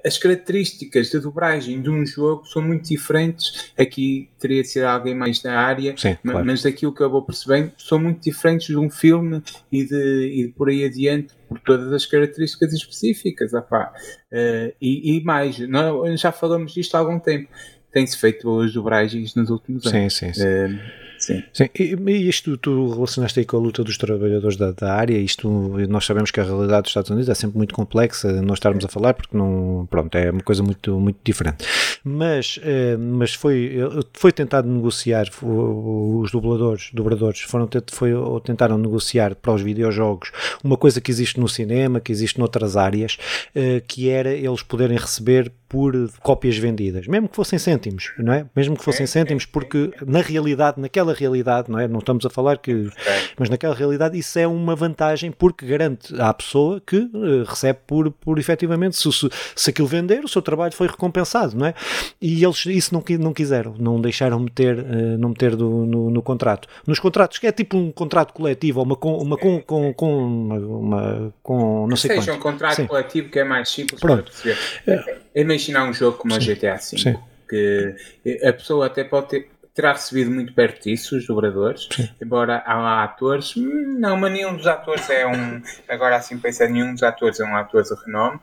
[0.05, 3.73] as características da dobragem de um jogo são muito diferentes.
[3.77, 6.47] Aqui teria de ser alguém mais da área, Sim, claro.
[6.47, 10.47] mas daquilo que eu vou percebendo, são muito diferentes de um filme e de, e
[10.47, 13.53] de por aí adiante, por todas as características específicas.
[13.53, 17.49] Uh, e, e, mais, não, já falamos disto há algum tempo.
[17.91, 20.15] Tem-se feito as dobragens nos últimos anos.
[20.15, 20.47] Sim, sim, sim.
[20.47, 21.41] Uh, Sim.
[21.53, 21.69] Sim.
[21.79, 25.49] E, e, isto tu relacionaste aí com a luta dos trabalhadores da, da, área, isto
[25.89, 28.89] nós sabemos que a realidade dos Estados Unidos é sempre muito complexa, nós estarmos a
[28.89, 31.65] falar porque não, pronto, é uma coisa muito, muito diferente.
[32.03, 33.73] Mas, eh, mas foi,
[34.13, 38.11] foi tentado negociar, os dubladores, dobradores foram, foi,
[38.43, 40.33] tentaram negociar para os videojogos
[40.65, 43.17] uma coisa que existe no cinema, que existe noutras áreas,
[43.55, 48.45] eh, que era eles poderem receber por cópias vendidas, mesmo que fossem cêntimos, não é?
[48.55, 51.89] Mesmo que fossem cêntimos, porque na realidade, naquela realidade, não é?
[51.89, 52.91] Não estamos a falar que,
[53.39, 58.11] mas naquela realidade isso é uma vantagem porque garante à pessoa que uh, recebe por,
[58.11, 61.75] por efetivamente, se, se, se aquilo vender, o seu trabalho foi recompensado, não é?
[62.21, 66.21] E eles isso não, não quiseram, não deixaram meter, uh, não meter do, no, no,
[66.21, 66.69] contrato.
[66.87, 70.27] Nos contratos, que é tipo um contrato coletivo, ou uma com, uma com, com, com
[70.27, 72.37] uma, uma com, não sei seja quanto.
[72.37, 72.87] um contrato Sim.
[72.87, 74.25] coletivo que é mais simples Pronto.
[74.25, 74.59] para perceber.
[74.87, 75.23] É,
[75.71, 77.19] imaginar um jogo como a GTA V, Sim.
[77.49, 77.97] que
[78.45, 82.09] a pessoa até pode ter, terá recebido muito perto disso, os dobradores, Sim.
[82.21, 86.69] embora há lá atores, hum, não, mas nenhum dos atores é um, agora assim pensar,
[86.69, 88.41] nenhum dos atores é um ator de renome,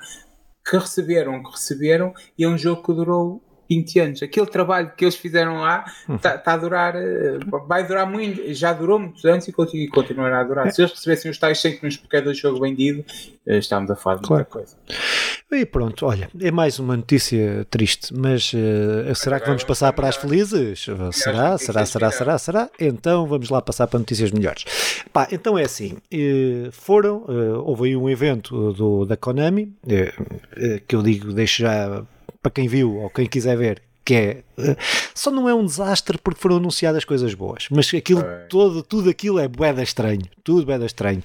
[0.68, 4.24] que receberam o que receberam e é um jogo que durou 20 anos.
[4.24, 8.74] Aquele trabalho que eles fizeram lá está tá a durar, eh, vai durar muito, já
[8.74, 10.72] durou muitos anos e continuará a durar.
[10.72, 13.06] Se eles recebessem os tais cêntimos por cada jogo vendido,
[13.46, 14.44] eh, estamos a falar de claro.
[14.44, 14.76] muita coisa.
[15.52, 20.08] E pronto, olha, é mais uma notícia triste, mas uh, será que vamos passar para
[20.08, 20.86] as felizes?
[21.12, 22.70] Será, será, será, será, será?
[22.80, 24.66] Então vamos lá passar para notícias melhores.
[25.12, 25.98] Pá, então é assim,
[26.72, 27.26] foram,
[27.66, 29.74] houve aí um evento do, da Konami,
[30.88, 32.06] que eu digo, deixo já
[32.50, 34.44] para quem viu ou quem quiser ver, que é
[35.14, 38.46] só não é um desastre porque foram anunciadas coisas boas, mas aquilo é.
[38.50, 41.24] todo, tudo aquilo é boeda estranho, tudo boeda estranho.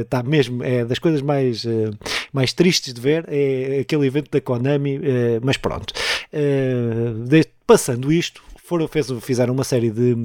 [0.00, 1.90] Está mesmo, é das coisas mais, eh,
[2.32, 5.92] mais tristes de ver, é aquele evento da Konami, eh, mas pronto.
[6.32, 8.88] Eh, passando isto, foram,
[9.20, 10.16] fizeram uma série de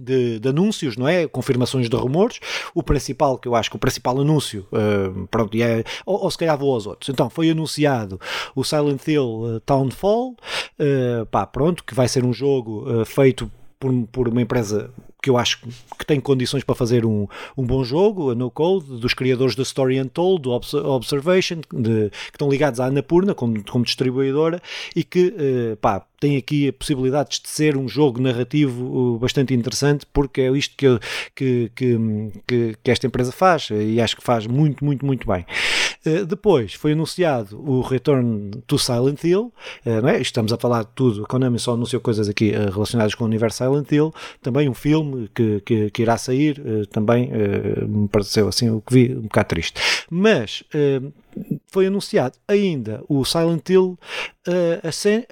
[0.00, 1.26] de, de, anúncios, não é?
[1.26, 2.40] Confirmações de rumores.
[2.74, 6.38] O principal, que eu acho que o principal anúncio, uh, pronto, é, ou, ou, se
[6.38, 7.08] calhar vou aos outros.
[7.08, 8.20] Então, foi anunciado
[8.54, 13.92] o Silent Hill uh, Townfall, uh, pá, pronto, que vai ser um jogo feito por,
[14.10, 14.90] por uma empresa
[15.22, 15.58] que eu acho
[15.98, 19.64] que tem condições para fazer um, um bom jogo, a No Code, dos criadores da
[19.64, 24.62] Story Untold, do Observation, de, que estão ligados à Anapurna como, como distribuidora
[24.94, 30.06] e que, uh, pá, tem aqui a possibilidade de ser um jogo narrativo bastante interessante,
[30.12, 30.98] porque é isto que,
[31.34, 35.44] que, que, que esta empresa faz e acho que faz muito, muito, muito bem.
[36.06, 39.52] Uh, depois foi anunciado o Return to Silent Hill,
[39.84, 40.20] não é?
[40.20, 43.26] estamos a falar de tudo, a Konami só anunciou coisas aqui uh, relacionadas com o
[43.26, 47.30] universo Silent Hill, também um filme que, que, que irá sair, também
[47.86, 49.80] me pareceu assim, o que vi um bocado triste.
[50.10, 50.62] Mas
[51.68, 53.98] foi anunciado ainda o Silent Hill
[54.48, 54.86] uh,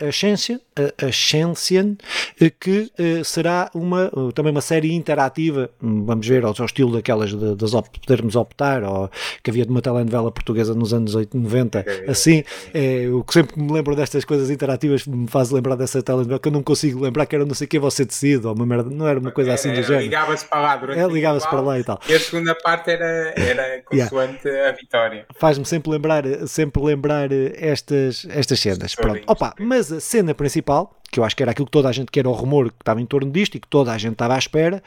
[0.07, 1.93] Ascension, uh, Ascension
[2.41, 6.65] uh, que uh, será uma, uh, também uma série interativa, hum, vamos ver, ao, ao
[6.65, 9.11] estilo daquelas de, das op podermos optar, ou
[9.43, 13.61] que havia de uma telenovela portuguesa nos anos 80, 90, assim, é, o que sempre
[13.61, 17.27] me lembro destas coisas interativas me faz lembrar dessa telenovela que eu não consigo lembrar
[17.27, 19.55] que era não sei o que você decide, ou uma merda, não era uma coisa
[19.55, 20.03] assim do género.
[20.03, 22.01] Ligava-se para lá durante é, ligava-se para lá e tal.
[22.09, 24.71] E a segunda parte era, era consoante yeah.
[24.71, 25.27] a vitória.
[25.35, 28.95] Faz-me sempre lembrar, sempre lembrar estas, estas cenas.
[29.05, 29.23] Pronto.
[29.27, 32.11] Opa, mas a cena principal, que eu acho que era aquilo que toda a gente,
[32.11, 34.35] que era o rumor que estava em torno disto e que toda a gente estava
[34.35, 34.83] à espera,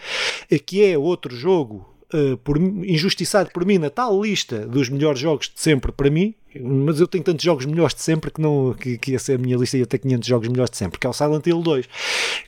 [0.50, 5.20] é que é outro jogo uh, por, injustiçado por mim na tal lista dos melhores
[5.20, 8.74] jogos de sempre para mim, mas eu tenho tantos jogos melhores de sempre que, não,
[8.74, 11.08] que, que ia ser a minha lista ia ter 500 jogos melhores de sempre, que
[11.08, 11.90] é o Silent Hill 2.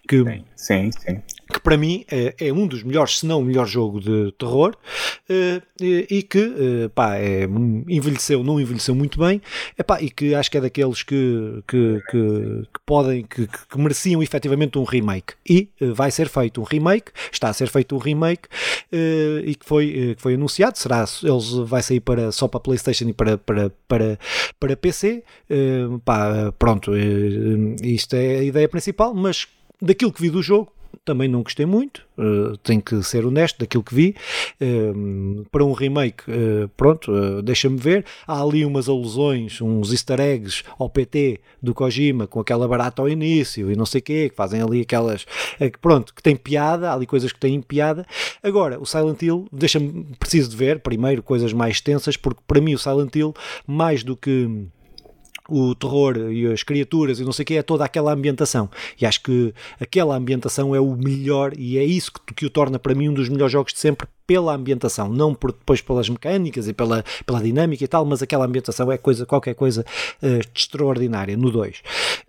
[0.08, 0.92] Que, sim, sim.
[0.92, 4.32] sim que para mim é, é, um dos melhores, se não o melhor jogo de
[4.38, 4.76] terror,
[5.30, 7.46] uh, e, que uh, pá, é,
[7.88, 9.42] envelheceu, não envelheceu muito bem,
[9.78, 14.22] epá, e que acho que é daqueles que, que, que, que podem, que, que, mereciam
[14.22, 15.34] efetivamente um remake.
[15.48, 18.48] E uh, vai ser feito um remake, está a ser feito um remake,
[18.92, 23.14] e que foi, que foi anunciado, será, eles vai sair para, só para Playstation e
[23.14, 23.99] para, para, para,
[24.60, 25.24] para PC,
[26.06, 26.92] pá, pronto,
[27.84, 29.48] isto é a ideia principal, mas
[29.82, 30.72] daquilo que vi do jogo,
[31.06, 34.16] também não gostei muito, uh, tenho que ser honesto daquilo que vi.
[34.62, 38.06] Uh, para um remake, uh, pronto, deixa-me ver.
[38.28, 43.10] Há ali umas alusões, uns easter eggs ao PT do Kojima, com aquela barata ao
[43.10, 45.26] início e não sei o quê, que fazem ali aquelas.
[45.82, 48.06] pronto, que tem piada, há ali coisas que têm piada.
[48.44, 52.74] Agora, o Silent Hill, deixa-me, preciso de ver, primeiro, coisas mais tensas, porque para mim
[52.74, 53.34] o Silent Hill,
[53.66, 54.68] mais do que
[55.50, 58.70] o terror e as criaturas e não sei o que, é toda aquela ambientação.
[59.00, 62.80] E acho que aquela ambientação é o melhor e é isso que, que o torna
[62.80, 66.68] para mim um dos melhores jogos de sempre pela ambientação, não por, depois pelas mecânicas
[66.68, 69.84] e pela, pela dinâmica e tal, mas aquela ambientação é coisa, qualquer coisa
[70.22, 71.82] uh, extraordinária no 2.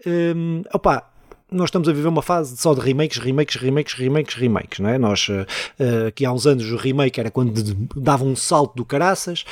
[0.07, 1.10] Um, opa,
[1.51, 4.99] nós estamos a viver uma fase só de remakes, remakes, remakes, remakes, remakes, não é?
[4.99, 7.63] Nós, uh, aqui há uns anos, o remake era quando
[7.97, 9.45] davam um salto do caraças,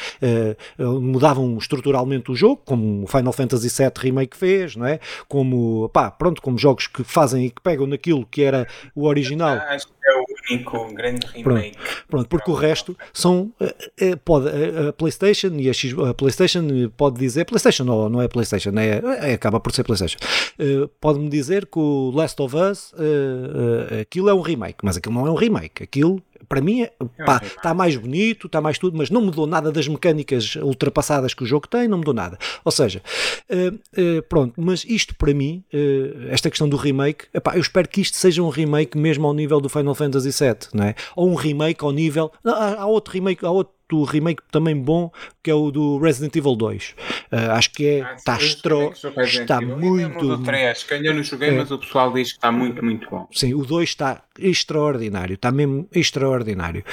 [0.79, 5.01] uh, mudavam estruturalmente o jogo, como o Final Fantasy VII Remake fez, não é?
[5.29, 9.57] Como, pá, pronto, como jogos que fazem e que pegam naquilo que era o original.
[9.69, 11.77] Acho que é o único grande remake.
[11.77, 16.63] Pronto, pronto porque o resto são, uh, pode, a PlayStation e a, X, a PlayStation
[16.97, 20.19] pode dizer, PlayStation não, não é PlayStation, é, é acaba por ser PlayStation,
[21.01, 22.95] pode-me dizer que o Last of Us,
[24.01, 25.83] aquilo é um remake, mas aquilo não é um remake.
[25.83, 26.93] Aquilo, para mim, é,
[27.25, 31.43] pá, está mais bonito, está mais tudo, mas não mudou nada das mecânicas ultrapassadas que
[31.43, 32.39] o jogo tem, não mudou nada.
[32.65, 33.03] Ou seja,
[33.51, 35.65] uh, pronto, mas isto para mim,
[36.31, 39.61] esta questão do remake, epá, eu espero que isto seja um remake mesmo ao nível
[39.61, 40.95] do Final Fantasy VII, não é?
[41.17, 42.33] Ou um remake ao nível.
[42.45, 45.11] Há, há outro remake, há outro do remake também bom,
[45.43, 46.91] que é o do Resident Evil 2.
[46.91, 46.95] Uh,
[47.33, 50.33] ah, acho que é, ah, está, estro, está muito...
[50.33, 53.09] O 3, que ainda não joguei, é, mas o pessoal diz que está muito, muito
[53.09, 53.27] bom.
[53.33, 56.85] Sim, o 2 está extraordinário, está mesmo extraordinário.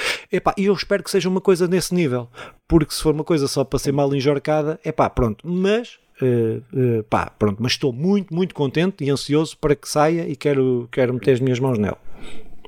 [0.56, 2.28] E eu espero que seja uma coisa nesse nível,
[2.66, 5.98] porque se for uma coisa só para ser mal enjorcada, é pá, pronto, mas...
[6.18, 10.34] Uh, uh, pá, pronto, mas estou muito, muito contente e ansioso para que saia e
[10.34, 11.96] quero, quero meter as minhas mãos nele.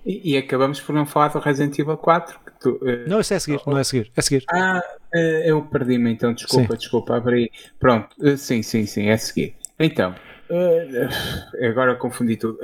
[0.09, 3.37] E, e acabamos por não falar do Resident Evil 4, Tu, uh, não, isso é
[3.37, 4.45] a seguir, não é a seguir, é a seguir.
[4.51, 4.83] Ah,
[5.15, 6.79] uh, eu perdi-me então, desculpa, sim.
[6.79, 7.53] desculpa, abri.
[7.79, 9.55] Pronto, uh, sim, sim, sim, é a seguir.
[9.79, 10.15] Então,
[11.63, 12.59] agora confundi tudo.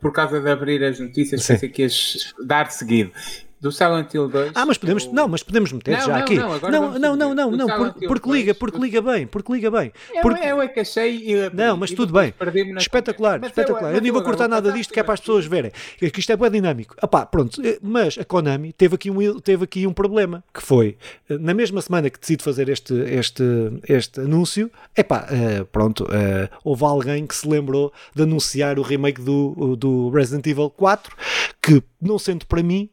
[0.00, 3.12] por causa de abrir as notícias, pensei que ias dar seguido
[3.60, 4.52] do Silent Hill 2.
[4.54, 6.36] Ah, mas podemos, não, mas podemos meter não, já não, aqui.
[6.36, 9.92] Não, não, não, não, não, não, por, porque liga, porque liga bem, porque liga bem.
[10.22, 10.40] Porque...
[10.40, 11.16] Eu, eu é que achei.
[11.16, 12.32] E, não, mas tudo bem.
[12.78, 13.94] Espetacular, espetacular.
[13.94, 15.70] Eu, nem vou cortar nada disto que é para as pessoas verem.
[15.98, 16.94] Que isto é bem dinâmico.
[17.02, 20.96] Epá, pronto, eh, mas a Konami teve aqui, um, teve aqui um problema, que foi,
[21.28, 23.42] eh, na mesma semana que decide fazer este, este,
[23.86, 29.20] este anúncio, epá, uh, pronto, uh, houve alguém que se lembrou de anunciar o remake
[29.20, 31.14] do, do Resident Evil 4,
[31.62, 32.88] que, não sendo para mim,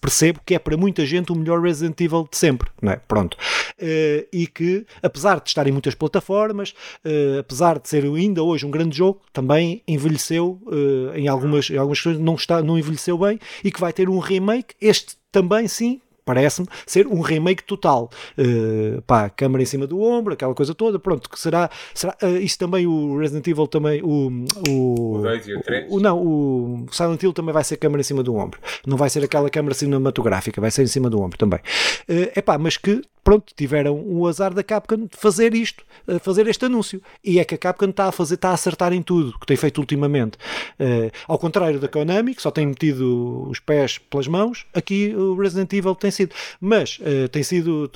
[0.00, 2.96] percebo que é para muita gente o melhor Resident Evil de sempre, não é?
[2.96, 3.36] Pronto.
[3.80, 6.74] Uh, e que, apesar de estar em muitas plataformas,
[7.04, 11.78] uh, apesar de ser ainda hoje um grande jogo, também envelheceu uh, em algumas, em
[11.78, 14.74] algumas coisas, não, está, não envelheceu bem e que vai ter um remake.
[14.80, 18.10] Este também, sim, parece-me ser um remake total.
[18.38, 22.36] Uh, pá, câmara em cima do ombro, aquela coisa toda, pronto, que será, será uh,
[22.36, 24.24] isso também o Resident Evil também, o
[24.68, 25.86] o, o 2 e o 3?
[25.90, 28.60] O, não, o Silent Hill também vai ser câmara em cima do ombro.
[28.86, 31.60] Não vai ser aquela câmara cinematográfica, vai ser em cima do ombro também.
[32.08, 35.82] É uh, pá, mas que pronto, tiveram o azar da Capcom de fazer isto,
[36.20, 37.00] fazer este anúncio.
[37.24, 39.56] E é que a Capcom está a fazer, está a acertar em tudo que tem
[39.56, 40.36] feito ultimamente.
[40.78, 45.34] Uh, ao contrário da Konami, que só tem metido os pés pelas mãos, aqui o
[45.34, 46.34] Resident Evil tem sido.
[46.60, 47.90] Mas uh, tem sido,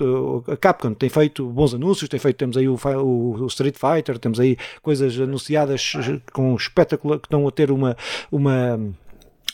[0.47, 4.19] a Capcom tem feito bons anúncios, tem feito, temos aí o, o, o Street Fighter,
[4.19, 5.93] temos aí coisas anunciadas
[6.33, 7.97] com espetáculo que estão a ter uma,
[8.31, 8.79] uma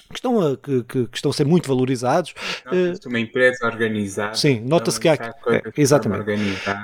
[0.09, 2.35] que estão a, que, que, estão a ser muito valorizados.
[2.67, 4.35] Uh, uma empresa organizada.
[4.35, 5.15] Sim, nota-se que há.
[5.15, 6.25] É, exatamente.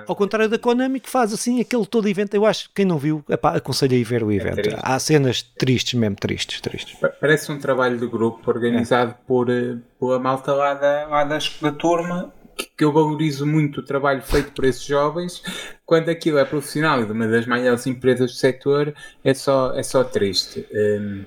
[0.06, 2.98] Ao contrário da Konami, que faz assim aquele todo evento, eu acho que quem não
[2.98, 4.68] viu, epá, aconselho a ir ver o é evento.
[4.70, 6.98] É há cenas tristes mesmo, tristes, tristes.
[7.20, 9.14] Parece um trabalho de grupo organizado é.
[9.26, 12.32] por, eh, por a malta lá da, lá da, da turma
[12.76, 15.42] que eu valorizo muito o trabalho feito por esses jovens,
[15.86, 18.94] quando aquilo é profissional e de uma das maiores empresas do setor,
[19.24, 20.66] é só, é só triste.
[20.72, 21.24] Um,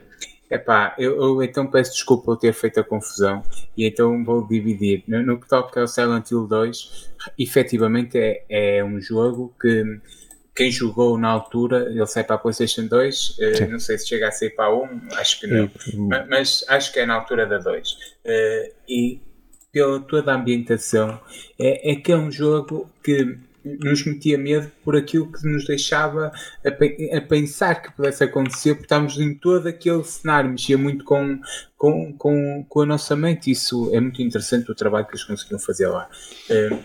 [0.53, 3.41] Epá, eu, eu então peço desculpa por ter feito a confusão
[3.75, 5.03] e então vou dividir.
[5.07, 8.45] No, no que toca ao Silent Hill 2, efetivamente é,
[8.77, 9.99] é um jogo que
[10.55, 14.27] quem jogou na altura, ele sai para a PlayStation 2, uh, não sei se chega
[14.27, 15.71] a sair para a 1, acho que não,
[16.07, 17.91] mas, mas, acho que é na altura da 2.
[17.91, 19.19] Uh, e
[19.71, 21.19] pela toda a ambientação,
[21.59, 26.31] é, é que é um jogo que nos metia medo por aquilo que nos deixava
[26.65, 31.39] a, a, pensar que pudesse acontecer, porque estávamos em todo aquele cenário, mexia muito com,
[31.77, 33.49] com, com, com a nossa mente.
[33.49, 36.09] Isso é muito interessante o trabalho que eles conseguiram fazer lá.
[36.49, 36.79] Uh,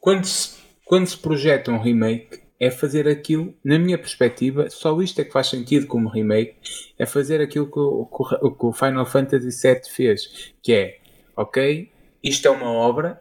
[0.00, 5.20] quando, se, quando se projeta um remake, é fazer aquilo, na minha perspectiva, só isto
[5.20, 6.56] é que faz sentido como remake,
[6.98, 10.98] é fazer aquilo que o, que o Final Fantasy VII fez, que é,
[11.36, 11.90] ok,
[12.22, 13.20] isto é uma obra,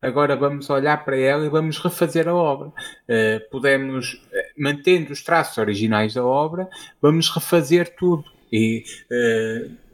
[0.00, 2.68] agora vamos olhar para ela e vamos refazer a obra.
[2.68, 6.68] Uh, podemos, eh, mantendo os traços originais da obra,
[7.00, 8.24] vamos refazer tudo.
[8.52, 9.85] E uh,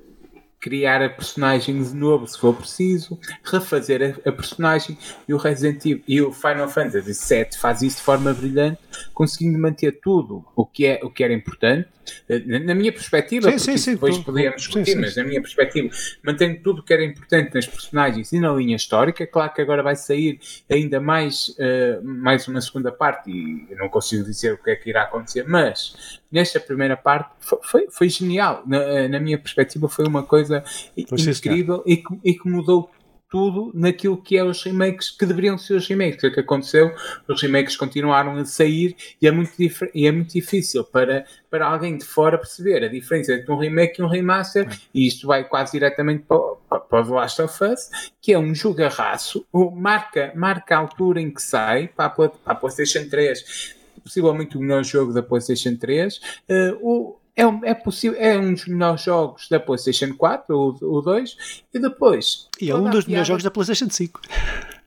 [0.62, 4.96] criar a personagem de novo se for preciso, refazer a, a, personagem
[5.26, 8.78] e o Resident Evil e o Final Fantasy VII faz isso de forma brilhante,
[9.12, 11.88] conseguindo manter tudo o que, é, o que era importante,
[12.28, 15.92] eh, na minha perspectiva, sim, sim, sim, depois podíamos discutir, mas na minha perspectiva,
[16.22, 19.82] mantendo tudo o que era importante nas personagens e na linha histórica, claro que agora
[19.82, 20.38] vai sair
[20.70, 24.76] ainda mais, uh, mais uma segunda parte e eu não consigo dizer o que é
[24.76, 27.30] que irá acontecer, mas nesta primeira parte
[27.62, 28.62] foi, foi, genial.
[28.66, 30.64] Na, na, minha perspectiva, foi uma coisa
[30.96, 32.90] incrível e que, e que mudou
[33.32, 36.22] tudo naquilo que é os remakes que deveriam ser os remakes.
[36.22, 36.94] O que aconteceu?
[37.26, 39.52] Os remakes continuaram a sair e é muito,
[39.94, 44.02] e é muito difícil para, para alguém de fora perceber a diferença entre um remake
[44.02, 48.34] e um remaster, e isto vai quase diretamente para, para, The Last of Us, que
[48.34, 53.08] é um jogarraço, marca, marca a altura em que sai para a, para a PlayStation
[53.08, 56.16] 3 possivelmente o melhor jogo da PlayStation 3.
[56.16, 60.98] Uh, eh, o, é, é, possível, é um dos melhores jogos da PlayStation 4, o,
[60.98, 62.48] o 2, e depois.
[62.60, 64.20] E é um dos melhores jogos da PlayStation 5.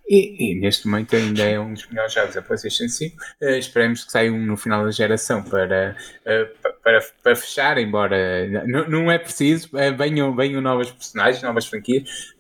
[0.08, 3.16] E, e, neste momento ainda é um dos melhores jogos da PlayStation 5.
[3.42, 8.48] Uh, esperemos que saia um no final da geração para, uh, para, para fechar, embora
[8.88, 12.36] não é preciso, uh, venham, venham novas personagens, novas franquias,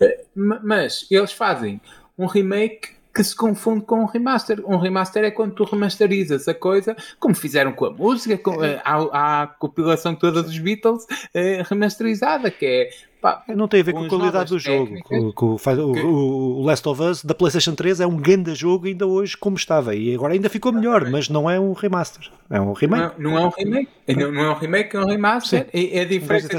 [0.46, 1.82] mas eles fazem
[2.18, 4.62] um remake que se confunde com um remaster.
[4.68, 8.82] Um remaster é quando tu remasterizas a coisa, como fizeram com a música, com, a,
[8.84, 12.90] a, a compilação toda dos Beatles é, remasterizada, que é
[13.26, 15.02] Pá, não tem a ver com a qualidade do jogo.
[15.02, 19.08] Com, com, o, o, Last of Us da PlayStation 3 é um grande jogo ainda
[19.08, 22.74] hoje como estava e agora ainda ficou melhor, mas não é um remaster, é um
[22.74, 23.16] remake.
[23.18, 25.68] Não, não é um remake, não, não, é um remake, é um remaster.
[25.74, 26.56] É, é diferente.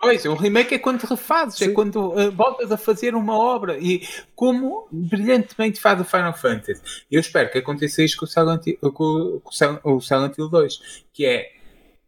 [0.00, 1.70] Pois, um remake é quando refazes, é Sim.
[1.72, 6.80] é quando uh, voltas a fazer uma obra e como brilhantemente faz o Final Fantasy.
[7.10, 11.26] Eu espero que aconteça isso com o Silent, com, com o Silent Hill 2, que
[11.26, 11.57] é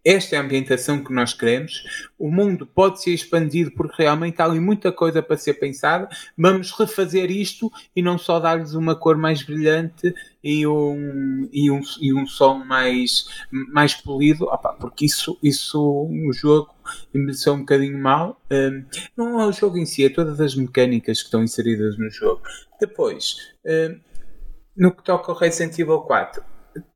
[0.05, 1.82] esta é a ambientação que nós queremos.
[2.18, 6.09] O mundo pode ser expandido porque realmente há ali muita coisa para ser pensada.
[6.36, 11.80] Vamos refazer isto e não só dar-lhes uma cor mais brilhante e um, e um,
[12.01, 16.74] e um som mais, mais polido, opa, porque isso, isso o jogo
[17.14, 18.40] envelheceu um bocadinho mal.
[18.51, 18.84] Um,
[19.16, 22.42] não é o jogo em si, é todas as mecânicas que estão inseridas no jogo.
[22.80, 23.36] Depois,
[23.66, 24.01] um,
[24.76, 26.42] no que toca ao Resident Evil 4,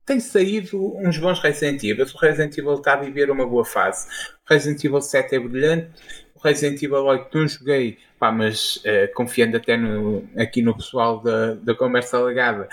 [0.05, 2.05] tem saído uns bons Resident Evil.
[2.05, 4.07] O Resident Evil está a viver uma boa fase.
[4.49, 5.89] O Resident Evil 7 é brilhante.
[6.35, 11.21] O Resident Evil 8 não joguei, pá, mas uh, confiando até no, aqui no pessoal
[11.21, 12.69] da, da conversa legada,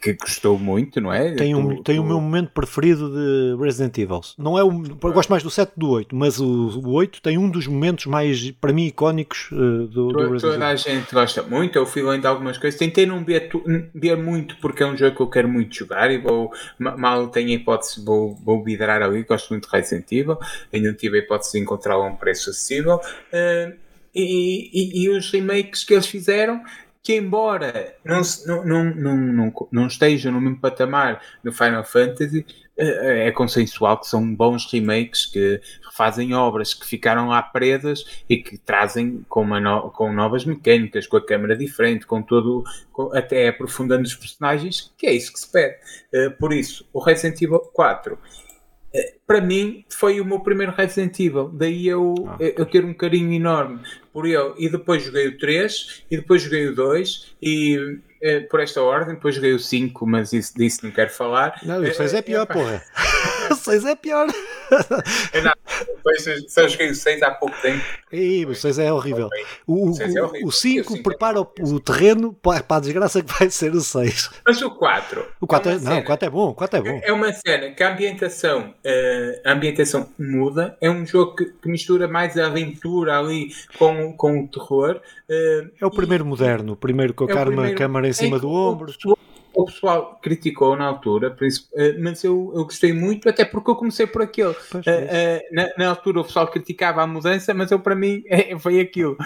[0.00, 1.32] que, gostou muito, não é?
[1.34, 2.02] Tem, um, tu, tem tu...
[2.02, 4.20] o meu momento preferido de Resident Evil.
[4.38, 7.38] Não é o, eu gosto mais do 7 do 8, mas o, o 8 tem
[7.38, 10.52] um dos momentos mais, para mim, icónicos uh, do, do Resident Evil.
[10.52, 12.78] Toda a gente gosta muito, eu fui lendo algumas coisas.
[12.78, 13.50] Tentei não ver,
[13.94, 17.48] ver muito porque é um jogo que eu quero muito jogar e vou, mal tenho
[17.48, 19.22] a hipótese, vou, vou vidrar ali.
[19.22, 20.38] Gosto muito de Resident Evil,
[20.72, 22.96] ainda não tive a hipótese de encontrá-lo a um preço acessível.
[22.96, 26.60] Uh, e, e, e, os remakes que eles fizeram
[27.02, 28.20] que embora não,
[28.64, 32.44] não, não, não, não esteja no mesmo patamar do Final Fantasy,
[32.76, 38.36] eh, é consensual que são bons remakes que refazem obras que ficaram lá presas e
[38.36, 43.48] que trazem com, no, com novas mecânicas, com a câmera diferente, com todo, com, até
[43.48, 45.76] aprofundando os personagens, que é isso que se pede.
[46.12, 48.18] Eh, por isso, o Resident Evil 4
[49.26, 52.36] para mim foi o meu primeiro Resident Evil, daí eu, ah.
[52.40, 53.80] eu ter um carinho enorme
[54.12, 54.54] por ele.
[54.58, 59.14] E depois joguei o 3, e depois joguei o 2, e eh, por esta ordem,
[59.14, 61.58] depois joguei o 5, mas isso, disso não quero falar.
[61.62, 62.84] Não, o 6 é pior, é, porra.
[63.50, 64.28] O 6 é pior.
[66.48, 67.82] Só joguei o 6 há pouco tempo.
[68.12, 69.28] E, o 6 é horrível.
[69.66, 73.80] O, o, o 5 é prepara o, terreno para a desgraça que vai ser o
[73.80, 74.30] 6.
[74.46, 75.26] Mas o 4.
[75.40, 77.00] O 4 é, é não, o 4 é bom, o 4 é bom.
[77.04, 80.76] É uma cena que a ambientação, uh, a ambientação muda.
[80.80, 85.00] É um jogo que, mistura mais a aventura ali com, com o terror.
[85.28, 88.92] Uh, é o primeiro moderno, o primeiro com a é câmara em cima do ombro
[89.04, 89.16] o
[89.64, 94.22] pessoal criticou na altura, uh, mas eu, eu gostei muito, até porque eu comecei por
[94.22, 94.54] aquilo.
[94.74, 98.22] Uh, uh, na, na, altura o pessoal criticava a mudança, mas eu para mim
[98.60, 99.16] foi aquilo.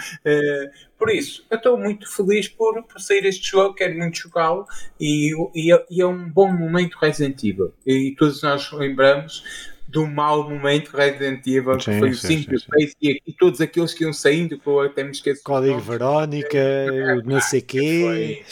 [0.99, 4.67] por isso, eu estou muito feliz por, por sair este jogo, quero muito jogá-lo
[4.99, 7.73] e, e, e, é um bom momento Resident Evil.
[7.87, 12.57] E todos nós lembramos do mau momento Resident Evil, sim, que foi o 5 e
[12.57, 15.41] o 6 e, e, todos aqueles que iam saindo, que eu até me esqueço.
[15.45, 18.43] Código Verónica, é, não sei quê,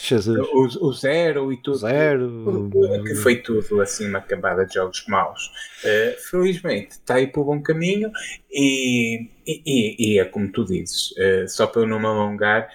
[0.52, 1.78] o, o Zero e tudo.
[1.78, 2.70] Zero.
[3.04, 5.50] Que foi tudo assim uma cambada de jogos maus.
[5.84, 8.12] Uh, felizmente está aí para o bom caminho
[8.48, 12.68] e, e, e é como tu dizes, uh, só para eu não me alongar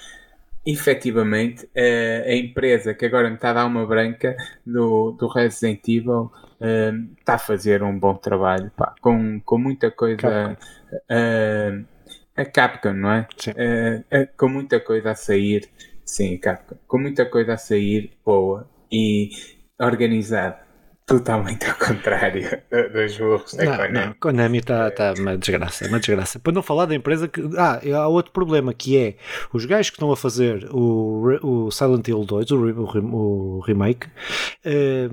[0.70, 6.32] efetivamente a empresa que agora me está a dar uma branca do, do Resident Evil
[7.18, 10.58] está a fazer um bom trabalho, pá, com, com muita coisa.
[11.10, 11.86] Uh,
[12.36, 13.28] a Capcom, não é?
[13.48, 15.68] Uh, com muita coisa a sair,
[16.06, 19.30] sim, Capcom, com muita coisa a sair boa e
[19.80, 20.67] organizada
[21.08, 22.44] totalmente ao contrário
[22.94, 23.94] dos burros da não, Konami.
[23.94, 26.38] Não, Konami está tá uma desgraça, uma desgraça.
[26.38, 27.42] Para não falar da empresa que.
[27.58, 29.16] Ah, há outro problema que é
[29.54, 34.08] os gajos que estão a fazer o, o Silent Hill 2, o, o, o remake,
[34.66, 35.08] eh,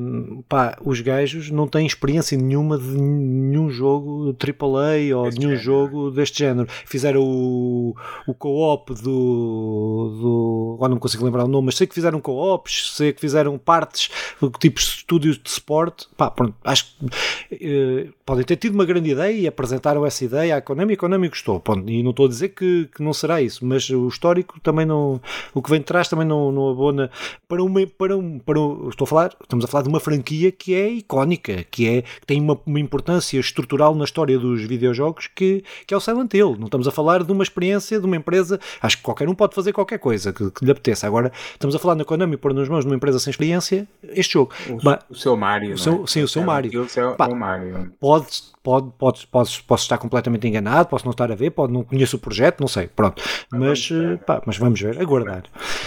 [0.48, 5.62] pá, os gajos não têm experiência nenhuma de nenhum jogo AAA ou nenhum género.
[5.62, 6.68] jogo deste género.
[6.86, 7.94] Fizeram o,
[8.26, 10.74] o co-op do, do.
[10.74, 14.10] Agora não consigo lembrar o nome, mas sei que fizeram co-ops, sei que fizeram partes,
[14.58, 15.83] tipo estúdios de suporte
[16.16, 17.06] pá, pronto, acho que
[17.52, 20.96] eh, podem ter tido uma grande ideia e apresentaram essa ideia à Konami e a
[20.96, 24.08] Konami gostou, pronto, e não estou a dizer que, que não será isso, mas o
[24.08, 25.20] histórico também não,
[25.52, 27.10] o que vem de trás também não, não abona
[27.48, 30.50] para uma, para um, para um, estou a falar, estamos a falar de uma franquia
[30.50, 35.26] que é icónica, que é, que tem uma, uma importância estrutural na história dos videojogos
[35.26, 38.16] que, que é o Silent Hill, não estamos a falar de uma experiência de uma
[38.16, 41.74] empresa, acho que qualquer um pode fazer qualquer coisa que, que lhe apeteça, agora estamos
[41.74, 44.52] a falar na Konami pôr nas mãos de uma empresa sem experiência, este jogo.
[44.68, 46.02] O, bah, o seu Mario Mario.
[46.02, 46.06] O seu, é?
[46.06, 46.82] sim, o seu Mario.
[46.82, 47.92] O seu, Pá, o Mario.
[48.00, 51.84] Pode, pode, pode, posso, posso estar completamente enganado, posso não estar a ver, pode não
[51.84, 53.22] conheço o projeto, não sei, pronto.
[53.52, 55.42] Mas, eh, pá, mas vamos ver, aguardar.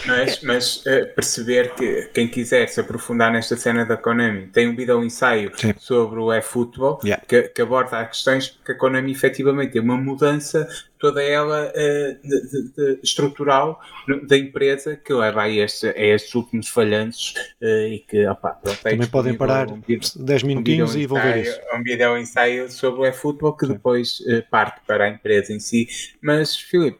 [0.05, 4.75] Mas, mas uh, perceber que quem quiser se aprofundar nesta cena da Konami tem um
[4.75, 5.73] vídeo ensaio Sim.
[5.80, 7.21] sobre o eFootball yeah.
[7.28, 10.67] que, que aborda as questões que a Konami efetivamente tem uma mudança
[10.99, 13.80] toda ela uh, de, de, de, estrutural
[14.23, 18.91] da empresa que leva a, este, a estes últimos falhanços uh, e que opa, é
[18.91, 19.82] também podem parar um
[20.15, 21.59] 10 minutinhos um e vão ver isso.
[21.73, 25.88] Um vídeo ensaio sobre o eFootball que depois uh, parte para a empresa em si.
[26.22, 26.99] Mas, Filipe,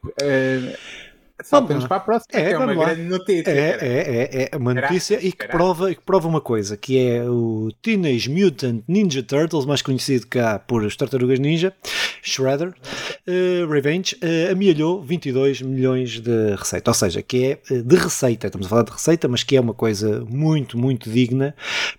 [1.44, 2.86] Saltamos para a próxima, é, é uma lá.
[2.86, 3.52] grande notícia.
[3.52, 7.24] É, é, é, é uma notícia e que prova, que prova uma coisa, que é
[7.24, 11.74] o Teenage Mutant Ninja Turtles, mais conhecido cá por as Tartarugas Ninja,
[12.24, 16.90] Shredder, uh, Revenge, uh, amealhou 22 milhões de receita.
[16.90, 19.62] Ou seja, que é uh, de receita, estamos a falar de receita, mas que é
[19.62, 21.56] uma coisa muito, muito digna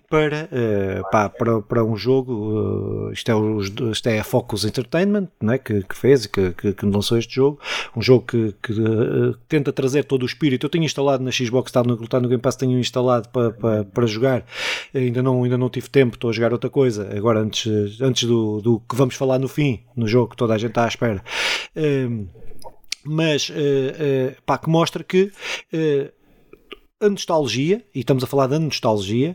[0.09, 3.09] para, uh, pá, para, para um jogo.
[3.13, 5.57] isto, é os, isto é a Focus Entertainment não é?
[5.57, 7.59] que, que fez e que, que, que lançou este jogo.
[7.95, 8.73] Um jogo que, que
[9.47, 10.65] tenta trazer todo o espírito.
[10.65, 13.83] Eu tenho instalado na Xbox, está no, está no Game Pass, tenho instalado para, para,
[13.85, 14.45] para jogar.
[14.93, 17.09] Ainda não, ainda não tive tempo, estou a jogar outra coisa.
[17.15, 20.57] Agora, antes, antes do, do que vamos falar no fim, no jogo que toda a
[20.57, 21.23] gente está à espera.
[21.75, 22.27] Um,
[23.03, 25.31] mas, uh, uh, pá, que mostra que
[25.73, 26.11] uh,
[26.99, 29.33] a nostalgia, e estamos a falar da nostalgia,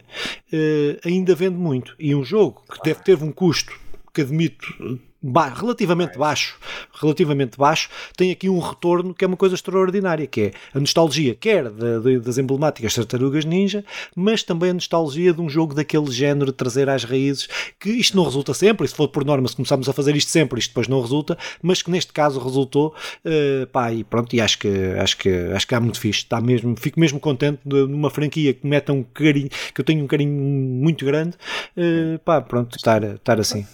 [1.03, 1.97] ainda vende muito.
[1.99, 3.73] E um jogo que deve ter um custo
[4.13, 6.59] que admito ba relativamente baixo,
[7.01, 11.35] relativamente baixo, tem aqui um retorno que é uma coisa extraordinária, que é a nostalgia,
[11.35, 13.83] quer de, de, das emblemáticas tartarugas ninja,
[14.15, 17.49] mas também a nostalgia de um jogo daquele género de trazer às raízes,
[17.81, 20.31] que isto não resulta sempre, e se for por norma, se começarmos a fazer isto
[20.31, 22.95] sempre, isto depois não resulta, mas que neste caso resultou,
[23.25, 24.69] uh, pá, e pronto, e acho que,
[24.99, 28.53] acho que, acho que há muito fixe, está mesmo, fico mesmo contente de numa franquia
[28.53, 31.35] que meta um carinho, que eu tenho um carinho muito grande,
[31.79, 33.67] uh, pá, pronto, estar, estar assim.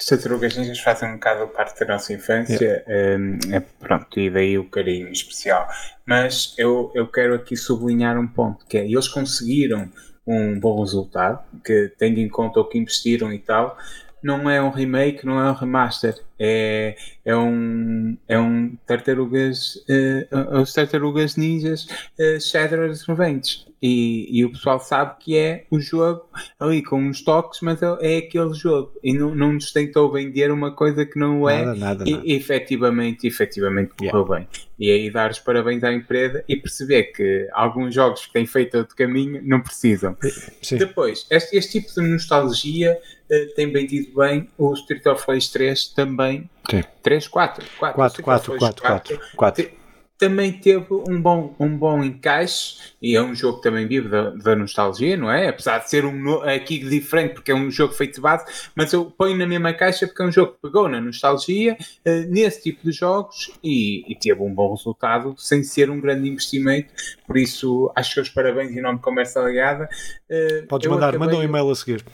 [0.00, 3.18] As tartarugas ninjas fazem um bocado parte da nossa infância, yeah.
[3.18, 5.68] um, é, pronto, e daí o carinho especial.
[6.06, 9.92] Mas eu, eu quero aqui sublinhar um ponto, que é, eles conseguiram
[10.26, 13.76] um bom resultado, que tendo em conta o que investiram e tal,
[14.22, 20.60] não é um remake, não é um remaster, É, é um, é um tartarugas, uh,
[20.62, 21.84] os tartarugas ninjas
[22.18, 23.70] uh, Shadow's Revenge.
[23.82, 26.28] E, e, o pessoal sabe que é o jogo
[26.58, 28.92] ali com uns toques, mas é, é aquele jogo.
[29.02, 31.64] E não, não nos tentou vender uma coisa que não é.
[31.64, 32.22] Nada, nada, e, nada.
[32.26, 34.36] efetivamente, efetivamente correu yeah.
[34.36, 34.48] bem.
[34.78, 38.76] E aí dar os parabéns à empresa e perceber que alguns jogos que têm feito
[38.76, 40.14] outro caminho não precisam.
[40.60, 40.76] Sim.
[40.76, 42.98] Depois, este, este tipo de nostalgia
[43.30, 44.46] uh, tem vendido bem.
[44.58, 46.29] O Street of Rage 3 também.
[46.70, 46.84] Sim.
[47.02, 47.64] 3, 4.
[47.78, 49.80] 4, 4, 4, 4, 4, 4
[50.20, 54.28] também teve um bom, um bom encaixe e é um jogo que também vive da,
[54.28, 55.48] da nostalgia, não é?
[55.48, 59.06] Apesar de ser um aqui diferente porque é um jogo feito de base, mas eu
[59.06, 61.74] ponho na mesma caixa porque é um jogo que pegou na nostalgia
[62.06, 66.28] uh, nesse tipo de jogos e, e, teve um bom resultado sem ser um grande
[66.28, 66.92] investimento,
[67.26, 69.88] por isso acho que os parabéns em nome de Conversa Ligada.
[70.30, 72.04] Uh, Podes mandar, manda um e-mail a seguir.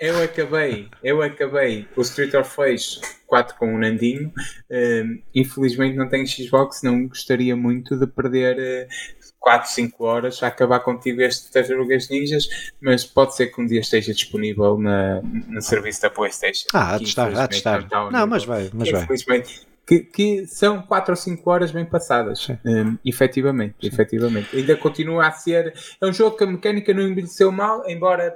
[0.00, 4.28] Eu acabei, eu acabei o Street of Rage 4 com o Nandinho.
[4.70, 10.46] Uh, infelizmente não tenho Xbox, não gostaria muito de perder uh, 4, 5 horas a
[10.46, 12.48] acabar contigo este Tartarugas Ninjas,
[12.80, 16.68] mas pode ser que um dia esteja disponível na, no serviço da PlayStation.
[16.72, 17.86] Ah, há de estar, há de estar.
[18.10, 19.02] Não, mas vai, mas vai.
[19.02, 19.66] Infelizmente.
[19.86, 22.48] Que, que, são 4 ou 5 horas bem passadas.
[22.64, 23.88] Um, efetivamente, Sim.
[23.88, 24.56] efetivamente.
[24.56, 25.74] Ainda continua a ser.
[26.00, 28.34] É um jogo que a mecânica não envelheceu mal, embora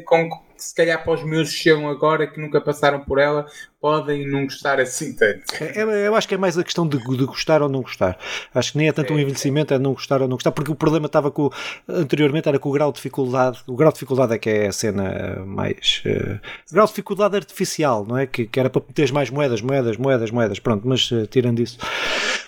[0.00, 0.30] com
[0.62, 3.46] se calhar para os meus chegam agora que nunca passaram por ela,
[3.80, 5.42] podem não gostar assim tanto.
[5.60, 8.16] É, é, eu acho que é mais a questão de, de, gostar ou não gostar.
[8.54, 10.70] Acho que nem é tanto é, um envelhecimento, é não gostar ou não gostar, porque
[10.70, 11.50] o problema estava com
[11.88, 13.58] anteriormente era com o grau de dificuldade.
[13.66, 16.02] O grau de dificuldade é que é a cena mais.
[16.06, 16.38] Uh,
[16.72, 18.26] grau de dificuldade artificial, não é?
[18.26, 20.58] Que, que era para meteres mais moedas, moedas, moedas, moedas.
[20.60, 21.78] Pronto, mas uh, tirando isso.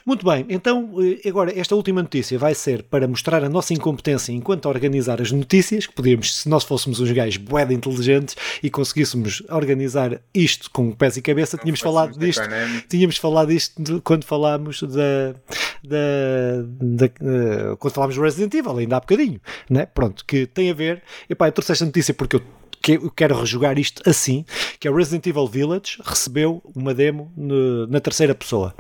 [0.07, 4.33] Muito bem, então uh, agora esta última notícia vai ser para mostrar a nossa incompetência
[4.33, 8.69] enquanto a organizar as notícias, que podíamos, se nós fóssemos uns gajos boeda inteligentes e
[8.69, 12.43] conseguíssemos organizar isto com pés e cabeça, tínhamos falado disto,
[12.87, 15.35] tínhamos falado disto quando falámos da,
[15.83, 19.41] da, da uh, quando falámos do Resident Evil, ainda há bocadinho,
[19.71, 19.87] né?
[19.87, 22.43] Pronto, que tem a ver, epá, eu trouxe esta notícia porque eu
[22.85, 24.45] que eu quero rejogar isto assim,
[24.79, 28.75] que é Resident Evil Village recebeu uma demo no, na terceira pessoa.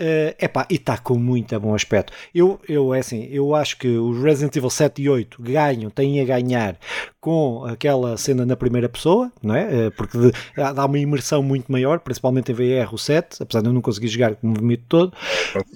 [0.00, 2.10] Uh, epá, e está com muito bom aspecto.
[2.34, 6.18] Eu, eu, é assim, eu acho que os Resident Evil 7 e 8 ganham, têm
[6.22, 6.78] a ganhar
[7.20, 9.88] com aquela cena na primeira pessoa, não é?
[9.88, 13.68] Uh, porque de, dá uma imersão muito maior, principalmente em VR o 7, apesar de
[13.68, 15.12] eu não conseguir jogar com o movimento todo,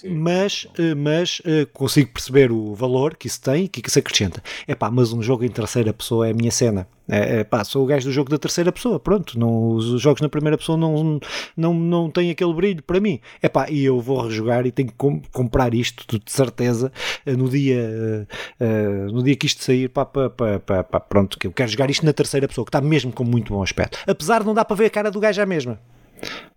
[0.02, 1.42] mas, uh, mas
[1.74, 4.42] consigo perceber o valor que isso tem e que isso acrescenta.
[4.66, 6.88] Epá, mas um jogo em terceira pessoa é a minha cena.
[7.08, 10.22] É, é, pá, sou o gajo do jogo da terceira pessoa, pronto, não, os jogos
[10.22, 11.20] na primeira pessoa não,
[11.56, 13.20] não, não têm aquele brilho para mim.
[13.42, 16.90] É pá, e eu vou rejogar e tenho que com, comprar isto de certeza
[17.26, 18.26] eh, no dia,
[18.60, 21.70] uh, no dia que isto sair, pá, pá, pá, pá, pá, pronto, que eu quero
[21.70, 23.98] jogar isto na terceira pessoa, que está mesmo com muito bom aspecto.
[24.06, 25.78] Apesar de não dar para ver a cara do gajo à mesma.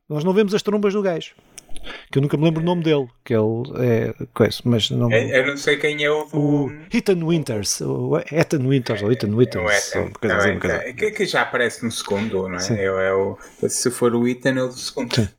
[0.07, 1.33] Nós não vemos as trombas do gajo
[2.11, 5.11] que eu nunca me lembro o nome dele, que ele é coisa, mas não.
[5.11, 6.27] Eu, eu não sei quem é o.
[6.33, 10.93] O Ethan Winters, o Ethan Winters, ou Ethan Winters, é, coisa assim, é, coisa.
[10.93, 12.73] Que, que, já aparece no segundo, não é?
[12.73, 15.13] é, é o, se for o Ethan, é o do segundo.
[15.17, 15.29] Uh,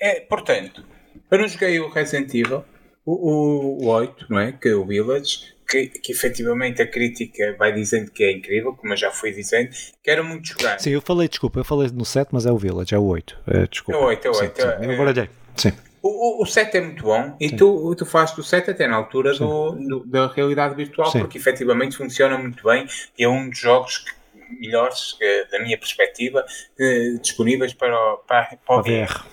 [0.00, 0.84] é, portanto,
[1.30, 2.64] eu não joguei o Resident Evil,
[3.04, 4.52] o, o, o 8, não é?
[4.52, 5.54] Que é o Village.
[5.66, 9.70] Que, que efetivamente a crítica vai dizendo que é incrível, como eu já fui dizendo,
[10.02, 10.78] quero muito jogar.
[10.78, 13.38] Sim, eu falei, desculpa, eu falei no 7, mas é o Village, é o 8.
[13.46, 13.98] É, desculpa.
[13.98, 14.56] É o 8, é o 8.
[14.60, 14.90] Sim, sim.
[14.90, 15.72] É, Agora, sim.
[16.06, 19.32] O, o 7 é muito bom e tu, tu fazes do 7 até na altura
[19.32, 21.20] do, do, da realidade virtual, Sim.
[21.20, 22.86] porque efetivamente funciona muito bem
[23.18, 26.44] e é um dos jogos que, melhores, que, da minha perspectiva,
[26.76, 29.24] que, disponíveis para o, para, para o VR.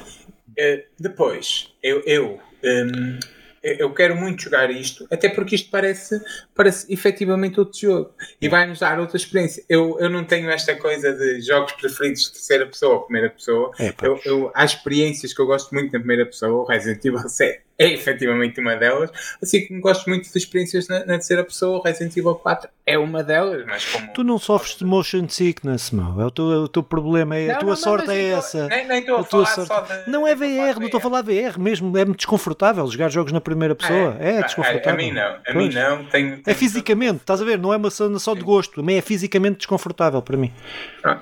[0.51, 3.19] Uh, depois, eu, eu um,
[3.63, 6.19] eu quero muito jogar isto, até porque isto parece,
[6.55, 9.63] parece efetivamente outro jogo e vai-nos dar outra experiência.
[9.69, 13.71] Eu, eu não tenho esta coisa de jogos preferidos de terceira pessoa ou primeira pessoa.
[13.79, 17.29] É, eu, eu, há experiências que eu gosto muito na primeira pessoa, o Resident Evil
[17.29, 19.11] 7 é efetivamente uma delas.
[19.41, 23.23] Assim como gosto muito de experiências na, na terceira pessoa, Resident Evil 4 é uma
[23.23, 24.13] delas, mas como.
[24.13, 26.19] Tu não sofres de motion sickness, meu.
[26.21, 28.29] É o teu, é o teu problema, é, não, a tua não, sorte não, é
[28.29, 28.67] essa.
[28.67, 29.67] Nem, nem estou a, a falar sorte...
[29.67, 31.97] só de, Não é VR, não estou a falar VR mesmo.
[31.97, 34.17] É-me desconfortável jogar jogos na primeira pessoa.
[34.19, 34.89] É, é desconfortável.
[34.89, 35.55] A, a, mim não, a pois.
[35.55, 36.05] mim não.
[36.05, 37.57] Tenho, tenho é fisicamente, estás a ver?
[37.57, 40.51] Não é uma cena só de gosto, também é fisicamente desconfortável para mim.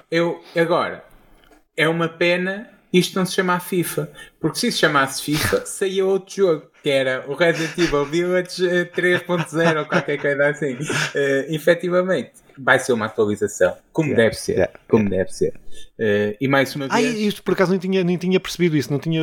[0.09, 1.03] Eu, agora,
[1.75, 4.11] é uma pena isto não se chama FIFA.
[4.39, 9.61] Porque se se chamasse FIFA, saía outro jogo, que era o Resident Evil Village 3.0
[9.61, 10.73] eh, ou qualquer coisa assim.
[10.73, 14.53] Uh, efetivamente, vai ser uma atualização, como yeah, deve ser.
[14.53, 15.17] Yeah, como yeah.
[15.17, 15.53] deve ser.
[15.99, 16.95] Uh, e mais uma vez.
[16.97, 19.21] Ah, isso por acaso nem tinha, nem tinha percebido isso, não tinha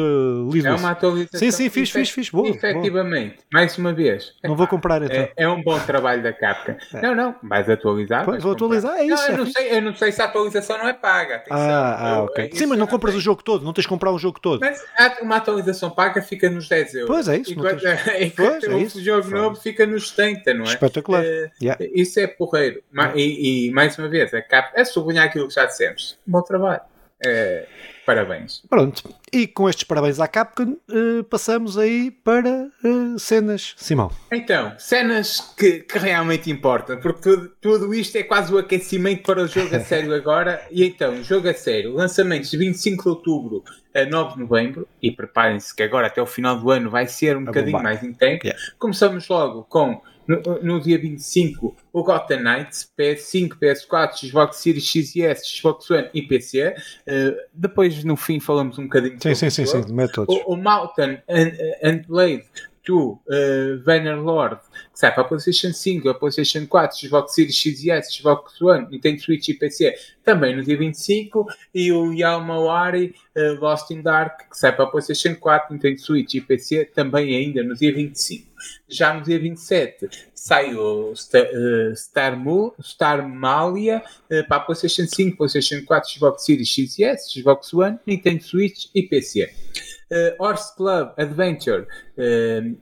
[0.52, 0.78] lido É isso.
[0.84, 1.38] uma atualização.
[1.40, 2.28] Sim, sim, fiz, fiz, fiz.
[2.28, 4.32] Boa, Efetivamente, mais uma vez.
[4.44, 5.16] Não vou comprar então.
[5.16, 6.76] É, é um bom trabalho da Capcom.
[6.94, 7.00] É.
[7.02, 8.24] Não, não, vais atualizar.
[8.24, 8.76] Pois, vais vou comprar.
[8.78, 10.88] atualizar, é isso, Não, eu, é não sei, eu não sei se a atualização não
[10.88, 11.36] é paga.
[11.36, 11.56] atenção.
[11.58, 12.50] Ah, ah, ok.
[12.52, 14.60] Sim, mas não compras o jogo todo, não tens de comprar o jogo todo.
[14.60, 14.84] Mas
[15.22, 17.08] uma atualização paga fica nos 10 euros.
[17.08, 17.82] Pois é isso, Enquanto,
[18.20, 19.02] enquanto Pois, é o isso.
[19.02, 19.42] jogo Foda-se.
[19.42, 20.68] novo fica nos 70, não é?
[20.68, 21.24] Espetacular.
[21.24, 21.82] Eh, Yeah.
[21.94, 22.82] Isso é porreiro.
[22.92, 26.18] Ma- E, e, mais uma vez, a Cap é sublinhar aquilo que já dissemos.
[26.26, 26.65] Bom trabalho.
[27.24, 27.66] Eh,
[28.04, 28.62] parabéns.
[28.68, 29.02] Pronto,
[29.32, 33.74] e com estes parabéns à Capcom, eh, passamos aí para eh, cenas.
[33.76, 34.10] Simão.
[34.30, 39.42] Então, cenas que, que realmente importam, porque tudo, tudo isto é quase o aquecimento para
[39.42, 40.62] o jogo a sério agora.
[40.70, 43.64] E então, jogo a sério, lançamentos de 25 de outubro
[43.94, 47.36] a 9 de novembro, e preparem-se que agora até o final do ano vai ser
[47.36, 47.94] um bocadinho bombar.
[47.94, 48.44] mais intenso.
[48.44, 48.62] Yeah.
[48.78, 55.16] Começamos logo com, no, no dia 25, o Gotham Knights, PS5, PS4, Xbox Series X
[55.16, 56.74] e S, Xbox One e PC.
[57.06, 60.34] Eh, depois, no fim, falamos um bocadinho Sim, sim, sim, sim, mete todos.
[60.34, 61.52] O, o Mountain and,
[61.82, 62.44] and Blade
[62.86, 64.60] 2 uh, Bannerlord,
[64.92, 68.62] que sai para a PlayStation 5, a PlayStation 4, Xbox Series X e S, Xbox
[68.62, 71.46] One, Nintendo Switch e PC, também no dia 25.
[71.74, 76.34] E o Yamawari uh, Lost in Dark, que sai para a PlayStation 4, Nintendo Switch
[76.34, 78.45] e PC, também ainda no dia 25.
[78.88, 84.60] Já no dia 27 sai o Star, uh, Star, Mu- Star Malia uh, para a
[84.60, 89.50] PlayStation 5, PlayStation 4, Xbox Series X e S, Xbox One, Nintendo Switch e PC.
[90.10, 91.86] Uh, Horse Club Adventure
[92.16, 92.76] um,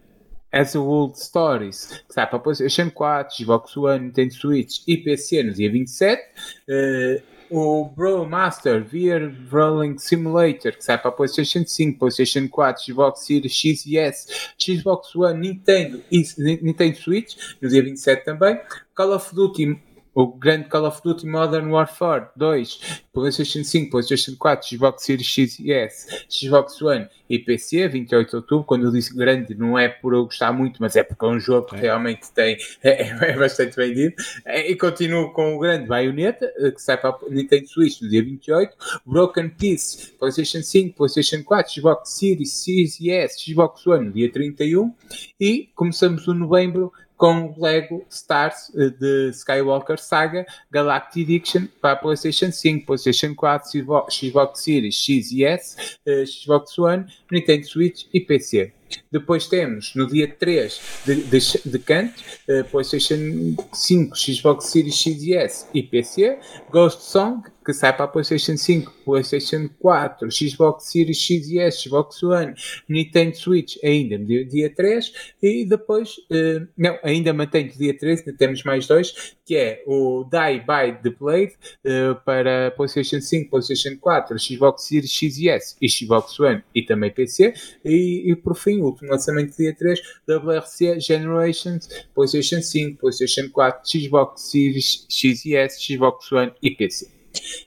[0.52, 4.96] As a World Stories, que sai para a PlayStation 4, Xbox One, Nintendo Switch e
[4.98, 6.22] PC no dia 27.
[6.68, 13.26] Uh, o Bro Master VR Rolling Simulator, que sai para PlayStation 5, PlayStation 4, Xbox
[13.26, 14.28] Series X e S,
[14.58, 16.22] Xbox One, Nintendo e
[16.62, 18.58] Nintendo Switch, no dia 27 também.
[18.94, 19.78] Call of Duty
[20.14, 25.58] o grande Call of Duty Modern Warfare 2, PlayStation 5, PlayStation 4, Xbox Series X
[25.58, 28.64] e S, Xbox One e PC, 28 de outubro.
[28.64, 31.40] Quando eu disse grande, não é por eu gostar muito, mas é porque é um
[31.40, 34.14] jogo que realmente tem, é, é bastante vendido.
[34.44, 38.08] É, E continuo com o grande Bayonetta, eh, que sai para a Nintendo Switch no
[38.08, 44.06] dia 28, Broken Peace, PlayStation 5, PlayStation 4, Xbox Series X e S, Xbox One
[44.06, 44.94] no dia 31.
[45.40, 46.92] E começamos o novembro
[47.24, 53.70] com Lego Stars eh, de Skywalker Saga Galactic Edition para PlayStation 5, PlayStation 4,
[54.10, 58.74] Xbox- Series X e S, eh, Xbox One, Nintendo Switch e PC.
[59.10, 62.12] Depois temos no dia 3 de, de, de canto,
[62.46, 66.38] eh, PlayStation 5, Xbox Series X e S e PC,
[66.70, 71.82] Ghost Song, que sai para a PlayStation 5, PlayStation 4, Xbox Series X e S,
[71.82, 72.54] Xbox One,
[72.88, 75.12] Nintendo Switch ainda dia, dia 3
[75.42, 80.24] e depois, eh, não, ainda mantém dia 13, ainda temos mais dois, que é o
[80.24, 81.54] Die by the Blade
[81.84, 86.82] eh, para PlayStation 5, PlayStation 4, Xbox Series X e S e Xbox One e
[86.82, 87.54] também PC
[87.84, 93.80] e, e por fim, o último lançamento dia 3, WRC Generations, PlayStation 5, PlayStation 4,
[93.86, 97.13] Xbox Series X e S, Xbox One e PC.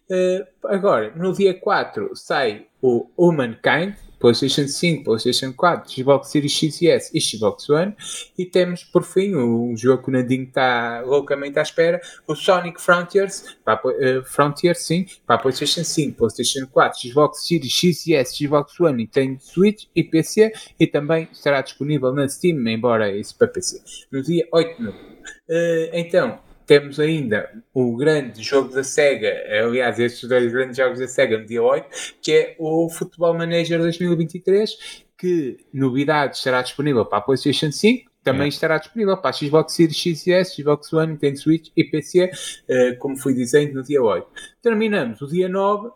[0.09, 6.81] Eh, agora, no dia 4 sai o Humankind, PlayStation 5, PlayStation 4, Xbox Series X
[6.81, 7.95] e e Xbox One.
[8.37, 12.81] E temos, por fim, o jogo que o Nandinho está loucamente à espera, o Sonic
[12.81, 18.35] Frontiers, para, eh, Frontiers, sim, para PlayStation 5, PlayStation 4, Xbox Series X e S,
[18.35, 20.51] Xbox One, Nintendo Switch e PC.
[20.79, 25.17] E também estará disponível na Steam, embora isso para PC, no dia 8 de novembro.
[25.49, 31.07] Eh, então, temos ainda o grande jogo da SEGA, aliás, estes dois grandes jogos da
[31.07, 31.87] SEGA no dia 8,
[32.21, 38.45] que é o Football Manager 2023, que novidade estará disponível para a PlayStation 5, também
[38.47, 38.49] É.
[38.49, 42.29] estará disponível para a Xbox Series X e S, Xbox One, Nintendo Switch e PC,
[42.67, 44.27] eh, como fui dizendo, no dia 8.
[44.61, 45.89] Terminamos o dia 9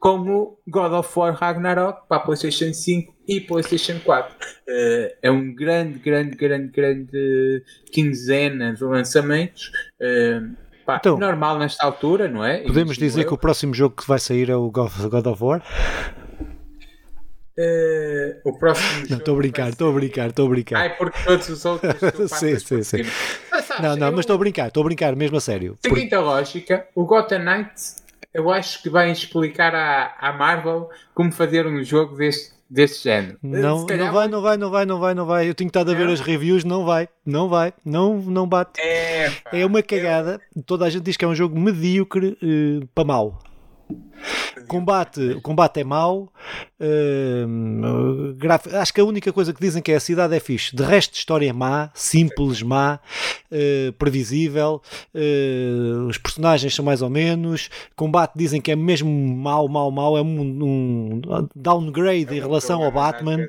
[0.00, 4.34] com o God of War Ragnarok para a PlayStation 5 e PlayStation 4.
[4.68, 9.70] Eh, é um grande, grande, grande, grande quinzena de lançamentos.
[10.00, 10.40] Eh,
[10.86, 12.58] pá, Então, normal nesta altura, não é?
[12.58, 15.62] Podemos Imagino dizer que o próximo jogo que vai sair é o God of War?
[17.60, 20.76] Eh, o próximo Não, estou a brincar, estou a brincar, estou a brincar.
[20.78, 21.92] Ai, porque todos os outros.
[22.38, 23.02] Sim, por sim, sim.
[23.50, 25.76] Mas sabes, Não, não, eu- mas estou a brincar, estou a brincar mesmo a sério.
[25.82, 27.96] Por- Seguinte a lógica, o Gotham Knights
[28.32, 33.38] eu acho que vai explicar à, à Marvel como fazer um jogo deste, deste género.
[33.42, 35.48] Não, calhar não vai, não vai, não vai, não vai, não vai.
[35.48, 38.80] Eu tenho estado a ver as reviews, não vai, não vai, não, não bate.
[38.80, 40.40] É, pá, É uma cagada.
[40.66, 43.38] Toda a gente diz que é um jogo medíocre eh, para mal.
[44.66, 46.32] Combate, o combate é mau.
[46.80, 48.66] Uh, graf...
[48.74, 50.74] Acho que a única coisa que dizem que é a cidade é fixe.
[50.74, 53.00] De resto, história é má, simples, má,
[53.50, 54.82] uh, previsível.
[55.14, 57.70] Uh, os personagens são mais ou menos.
[57.96, 60.18] Combate dizem que é mesmo mau, mau, mau.
[60.18, 61.20] É um, um
[61.54, 63.48] downgrade é em relação ao Batman.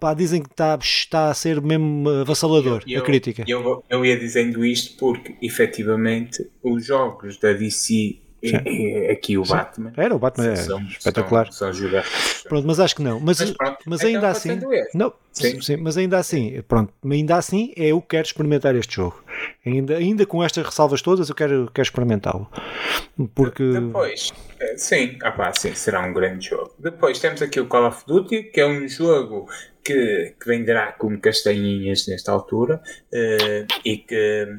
[0.00, 3.44] Pá, dizem que está, está a ser mesmo avassalador eu, eu, a crítica.
[3.46, 9.44] Eu, eu ia dizendo isto porque, efetivamente, os jogos da DC é, aqui o.
[9.44, 9.92] Batman.
[9.96, 11.52] Era o Batman, são, é espetacular.
[11.52, 11.88] São, são
[12.48, 13.18] pronto, mas acho que não.
[13.18, 14.60] Mas, mas, pronto, mas então ainda assim.
[14.94, 15.60] Não, sim.
[15.60, 15.76] sim.
[15.76, 19.22] mas ainda assim, pronto, ainda assim eu quero experimentar este jogo.
[19.66, 22.48] Ainda, ainda com estas ressalvas todas, eu quero, quero experimentá-lo.
[23.34, 23.72] Porque.
[23.72, 26.72] Depois, eh, sim, ah sim, será um grande jogo.
[26.78, 29.48] Depois temos aqui o Call of Duty, que é um jogo
[29.88, 32.80] que, que venderá como castanhinhas nesta altura
[33.12, 34.58] uh, e que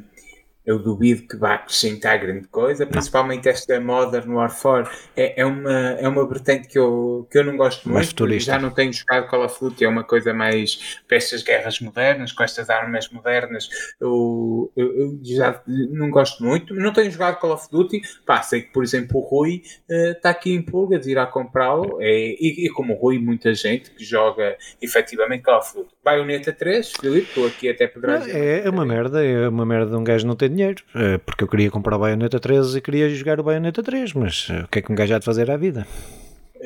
[0.69, 6.07] eu duvido que vá acrescentar grande coisa, principalmente esta Modern Warfare é, é, uma, é
[6.07, 8.51] uma vertente que eu, que eu não gosto mais muito, futurista.
[8.51, 12.31] já não tenho jogado Call of Duty, é uma coisa mais para estas guerras modernas,
[12.31, 13.67] com estas armas modernas,
[13.99, 18.61] eu, eu, eu já não gosto muito, não tenho jogado Call of Duty, pá, sei
[18.61, 22.11] que por exemplo o Rui está uh, aqui em pulga de ir a comprá-lo, é,
[22.39, 25.95] e, e, como o Rui, muita gente que joga efetivamente Call of Duty.
[26.03, 28.27] Bayonetta 3, Filipe, estou aqui até poderás...
[28.27, 31.43] É, é uma merda, é uma merda de um gajo não ter dinheiro, eh, porque
[31.43, 34.67] eu queria comprar o Bayonetta 3 e queria jogar o Bayonetta 3, mas eh, o
[34.67, 35.87] que é que um gajo há de fazer à vida?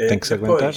[0.09, 0.73] Tem que se aguentar.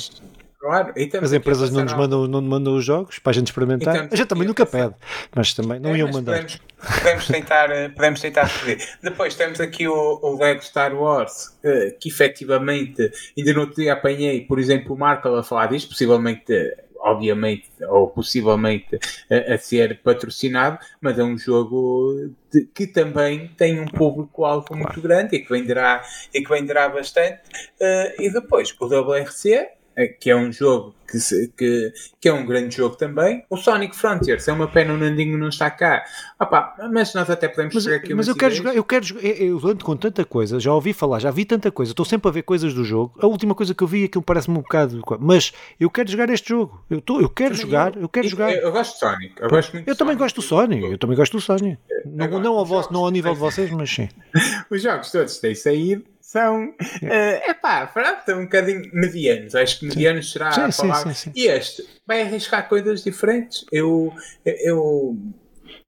[0.58, 0.92] Claro,
[1.22, 4.08] As empresas não nos mandam, não mandam os jogos para a gente experimentar.
[4.10, 4.94] a gente também nunca pede,
[5.34, 6.32] mas também não é, iam mandar.
[6.32, 6.60] Podemos,
[6.98, 8.84] podemos, tentar, podemos tentar pedir.
[9.00, 11.56] Depois temos aqui o, o Lego Star Wars,
[12.00, 16.52] que efetivamente ainda não te apanhei, por exemplo, o Marco a falar disto, possivelmente
[17.00, 18.98] obviamente ou possivelmente
[19.30, 25.00] a, a, ser patrocinado, mas é um jogo de, que também tem um público-alvo muito
[25.00, 27.40] grande e que venderá, e que venderá bastante.
[27.80, 29.68] Uh, e depois o WRC,
[30.04, 33.44] que é um jogo que, se, que, que, é um grande jogo também.
[33.48, 36.04] O Sonic Frontiers é uma pena o Nandinho não está cá.
[36.38, 39.56] Opa, mas nós até podemos mas, aqui Mas eu quero jogar, eu quero jogar, eu
[39.66, 42.42] ando com tanta coisa, já ouvi falar, já vi tanta coisa, estou sempre a ver
[42.42, 43.16] coisas do jogo.
[43.20, 45.00] A última coisa que eu vi aquilo parece-me um bocado.
[45.18, 46.84] Mas eu quero jogar este jogo.
[46.90, 48.52] Eu, tô, eu quero também jogar, eu, eu quero eu, jogar.
[48.52, 49.34] Eu, gosto de Sonic.
[49.40, 50.24] Eu, gosto muito eu também Sonic.
[50.24, 50.84] gosto do Sonic.
[50.84, 51.78] Eu também gosto do Sonic.
[52.04, 54.08] Não, não, ao, vosso, não ao nível de vocês, mas sim.
[54.70, 57.88] Os jogos todos têm saído são, é uh, pá,
[58.30, 59.54] um bocadinho medianos.
[59.54, 61.14] Acho que medianos será sim, a palavra.
[61.14, 63.64] Sim, sim, e este vai arriscar coisas diferentes.
[63.70, 64.12] Eu.
[64.44, 65.16] eu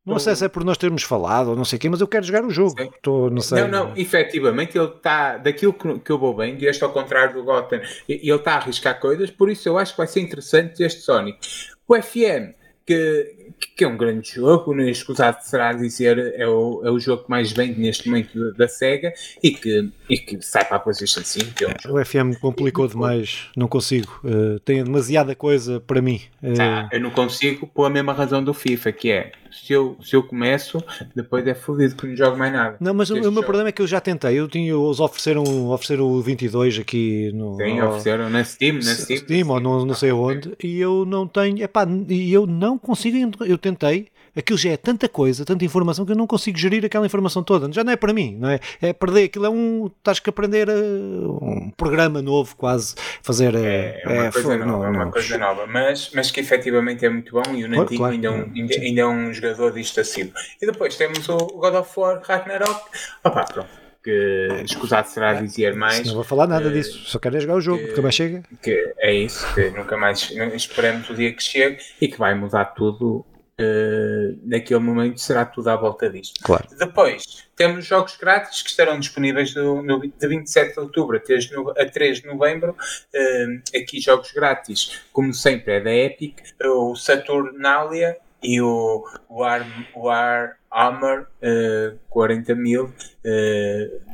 [0.07, 2.07] não sei se é por nós termos falado ou não sei o quê, mas eu
[2.07, 2.77] quero jogar o jogo.
[3.03, 3.63] Tô, não, sei.
[3.63, 7.81] não, não, efetivamente ele está, daquilo que, eu vou bem, este ao contrário do Gotham,
[8.09, 11.39] ele está a arriscar coisas, por isso eu acho que vai ser interessante este Sonic.
[11.87, 12.55] O FM,
[12.89, 13.35] que,
[13.77, 17.25] que é um grande jogo, não é escusado será dizer, é o, é o jogo
[17.25, 19.13] que mais vende neste momento da SEGA
[19.43, 21.53] e que, e que sai para a PlayStation 5.
[21.65, 26.23] É um o FM complicou e, demais, não consigo, uh, tem demasiada coisa para mim.
[26.43, 26.55] Uh...
[26.59, 30.15] Ah, eu não consigo por a mesma razão do FIFA, que é se eu, se
[30.15, 30.83] eu começo,
[31.15, 32.77] depois é fodido que não jogo mais nada.
[32.81, 34.39] Não, mas o, o, meu problema é que eu já tentei.
[34.39, 37.57] Eu tinha, eles ofereceram, ofereceram o 22 aqui no.
[37.57, 39.19] Sim, ofereceram na Steam, na Steam.
[39.19, 40.55] Steam ou não, não sei onde.
[40.63, 41.63] E eu não tenho.
[41.63, 43.45] Epá, e eu não consigo.
[43.45, 47.05] Eu tentei aquilo já é tanta coisa, tanta informação que eu não consigo gerir aquela
[47.05, 47.71] informação toda.
[47.73, 48.61] Já não é para mim, não é?
[48.81, 49.91] É perder aquilo, é um.
[49.99, 52.95] Estás que aprender uh, um programa novo, quase.
[53.23, 53.55] Fazer.
[53.55, 55.11] Uh, é, é uma é, coisa nova, é uma não.
[55.11, 58.31] coisa nova, mas, mas que efetivamente é muito bom e o Nantinho claro, ainda, é
[58.31, 60.33] um, ainda, ainda, é um jogador disto assim.
[60.63, 62.81] E depois temos o God of War Ragnarok.
[63.25, 66.07] Opá, pronto que escusado será dizer mais.
[66.07, 68.15] Não vou falar nada uh, disso, só quero é jogar o jogo, que, nunca mais
[68.15, 68.43] chega.
[68.63, 72.67] Que é isso, que nunca mais esperamos o dia que chegue e que vai mudar
[72.67, 73.27] tudo
[73.61, 76.41] Uh, naquele momento será tudo à volta disto.
[76.45, 76.69] Claro.
[76.79, 81.47] Depois temos jogos grátis que estarão disponíveis do, no, de 27 de outubro a 3
[81.47, 82.77] de, a 3 de novembro.
[83.13, 90.57] Uh, aqui jogos grátis, como sempre, é da Epic, o Saturnalia e o War, War
[90.71, 92.93] Armor uh, 40 mil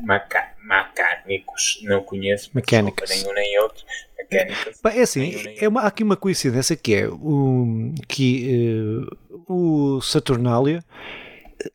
[0.05, 3.11] maca, mecânicos, não conheço, mecânicos.
[3.11, 3.85] nenhum nem outro.
[4.17, 9.07] Mecânicos, é assim, é uma, há aqui uma coincidência que é o, que
[9.49, 10.85] o Saturnalia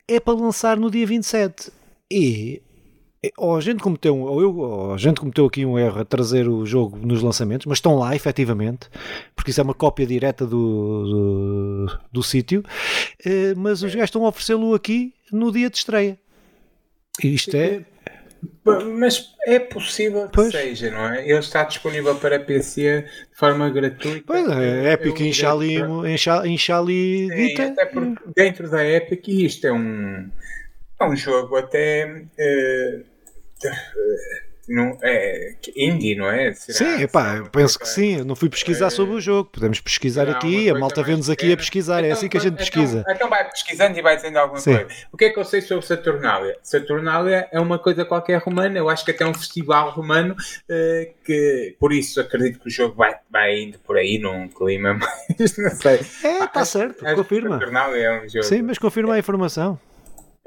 [0.07, 1.71] é para lançar no dia 27
[2.11, 2.61] e
[3.37, 6.47] ou a gente cometeu ou eu ou a gente cometeu aqui um erro a trazer
[6.47, 8.89] o jogo nos lançamentos, mas estão lá efetivamente,
[9.35, 12.63] porque isso é uma cópia direta do, do, do sítio,
[13.25, 16.17] eh, mas os gajos estão a oferecê-lo aqui no dia de estreia.
[17.21, 17.85] Isto é.
[18.63, 20.51] Mas é possível que pois.
[20.51, 21.27] seja, não é?
[21.27, 24.23] Ele está disponível para PC de forma gratuita.
[24.25, 25.77] Pois é, Epic incha ali,
[26.45, 30.29] incha ali Sim, até porque dentro da Epic isto é um,
[30.99, 33.05] é um jogo até uh,
[34.69, 36.53] Não, é indie, não é?
[36.53, 38.19] Será, sim, epá, eu penso que sim.
[38.19, 39.49] Eu não fui pesquisar é, sobre o jogo.
[39.51, 40.69] Podemos pesquisar não, aqui.
[40.69, 41.99] A malta vê-nos aqui a pesquisar.
[41.99, 42.99] Então, é assim que a gente então, pesquisa.
[42.99, 44.75] Então, então, vai pesquisando e vai dizendo alguma sim.
[44.75, 44.89] coisa.
[45.11, 46.55] O que é que eu sei sobre Saturnália?
[46.61, 48.77] Saturnália é uma coisa qualquer romana.
[48.77, 52.71] Eu acho que até é um festival romano uh, que, por isso, acredito que o
[52.71, 55.57] jogo vai, vai indo por aí num clima mais.
[55.57, 55.99] Não sei.
[56.23, 57.03] É, está certo.
[57.15, 57.57] confirma.
[57.57, 58.43] Saturnália é um jogo.
[58.43, 59.79] Sim, mas confirma a informação.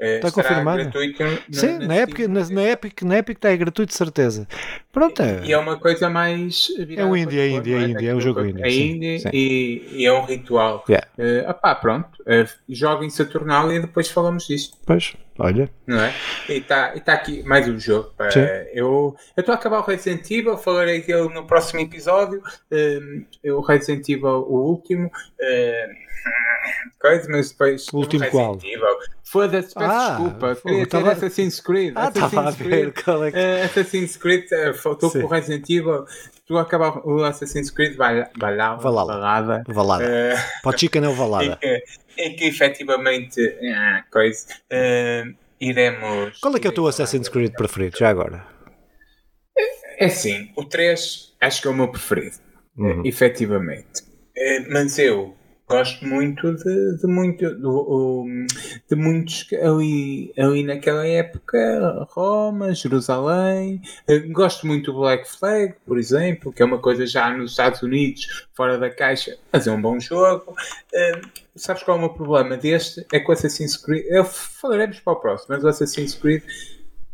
[0.03, 0.83] Está confirmado?
[0.83, 4.47] gratuito Sim, na, Epic, na, na, Epic, na Epic está é gratuito de certeza.
[4.91, 5.21] Pronto.
[5.21, 5.41] É.
[5.45, 6.67] E é uma coisa mais.
[6.95, 8.63] É um indie, é indie, é indie, é um jogo indie.
[8.63, 10.83] É indie e, e, é um ritual.
[10.87, 11.07] Yeah.
[11.17, 12.09] Uh, opá, pronto.
[12.21, 14.77] Uh, joga em Saturnalia e depois falamos disto.
[14.85, 15.69] Pois, olha.
[15.87, 16.13] Não é?
[16.49, 18.09] E está tá aqui mais um jogo.
[18.19, 22.41] Uh, eu estou a acabar o Resident Evil, falarei dele no próximo episódio.
[22.71, 25.07] Uh, o Resident Evil, o último.
[25.07, 26.03] Uh,
[26.99, 27.87] coisa, mas depois.
[27.91, 28.57] O último qual?
[29.33, 30.55] Foda-se, peço ah, desculpa.
[30.57, 31.11] Queria tava...
[31.11, 31.93] Assassin's Creed.
[31.95, 33.09] Ah, estava a ver é que...
[33.09, 36.05] uh, Assassin's Creed, uh, faltou com o Resident Evil.
[36.45, 39.63] Tu acaba o Assassin's Creed vai, vai lá, Valada.
[39.65, 41.57] Uh, Para o Chicken é o Valada.
[42.15, 46.39] Em que, efetivamente, uh, coisa, uh, iremos.
[46.39, 48.45] Qual é que é o teu Assassin's Creed preferido, já agora?
[49.97, 52.35] É assim, o 3 acho que é o meu preferido,
[52.77, 53.01] uhum.
[53.03, 54.03] efetivamente.
[54.69, 55.35] Mas eu
[55.77, 58.47] gosto muito de, de, muito, de,
[58.89, 63.81] de, muitos ali, ali naquela época, Roma, Jerusalém.
[64.31, 68.47] Gosto muito do Black Flag, por exemplo, que é uma coisa já nos Estados Unidos,
[68.53, 70.51] fora da caixa, mas é um bom jogo.
[70.51, 73.05] Uh, sabes qual é o meu problema deste?
[73.11, 74.05] É com Assassin's Creed.
[74.07, 76.43] Eu falaremos para o próximo, mas o Assassin's Creed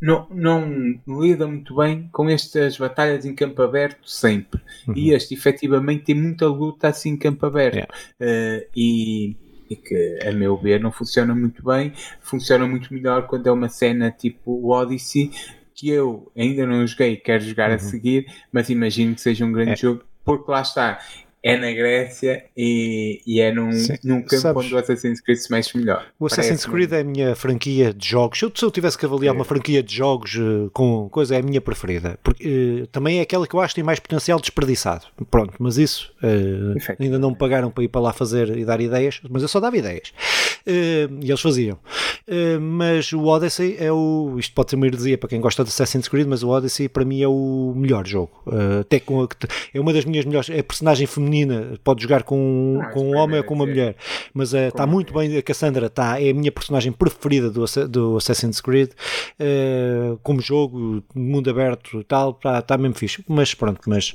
[0.02, 4.62] não, não lida muito bem com estas batalhas em campo aberto sempre.
[4.88, 4.94] Uhum.
[4.96, 7.76] E este, efetivamente, tem muita luta assim em campo aberto.
[7.76, 7.94] Yeah.
[8.20, 9.36] Uh, e,
[9.70, 11.94] e, que, a meu ver, não funciona muito bem.
[12.22, 15.32] Funciona muito melhor quando é uma cena tipo o Odyssey,
[15.76, 17.76] que eu ainda não joguei, quero jogar uhum.
[17.76, 19.76] a seguir, mas imagino que seja um grande é.
[19.76, 21.00] jogo, porque lá está
[21.42, 23.70] é na Grécia e, e é num,
[24.04, 26.06] num campo Sabes, onde o Assassin's Creed se mexe melhor.
[26.20, 28.40] O Assassin's Creed é a minha franquia de jogos.
[28.40, 29.38] Se eu, se eu tivesse que avaliar é.
[29.38, 32.20] uma franquia de jogos uh, com coisa, é a minha preferida.
[32.22, 35.06] Porque uh, também é aquela que eu acho que tem mais potencial desperdiçado.
[35.32, 38.82] Pronto, mas isso uh, ainda não me pagaram para ir para lá fazer e dar
[38.82, 40.14] ideias, mas eu só dava ideias.
[40.66, 41.78] E eles faziam.
[42.62, 44.36] mas o Odyssey é o.
[44.38, 47.06] Isto pode ser uma heresia para quem gosta de Assassin's Creed, mas o Odyssey para
[47.06, 48.32] mim é o melhor jogo.
[48.82, 49.28] até com a,
[49.74, 50.50] é uma das minhas melhores.
[50.50, 53.96] É a personagem feminina pode jogar com, ah, com um homem ou com uma mulher,
[54.34, 55.38] mas está muito bem.
[55.38, 58.92] A Cassandra está, é a minha personagem preferida do, do Assassin's Creed,
[60.24, 63.24] como jogo, mundo aberto tal, está tá mesmo fixe.
[63.28, 64.14] Mas pronto, mas,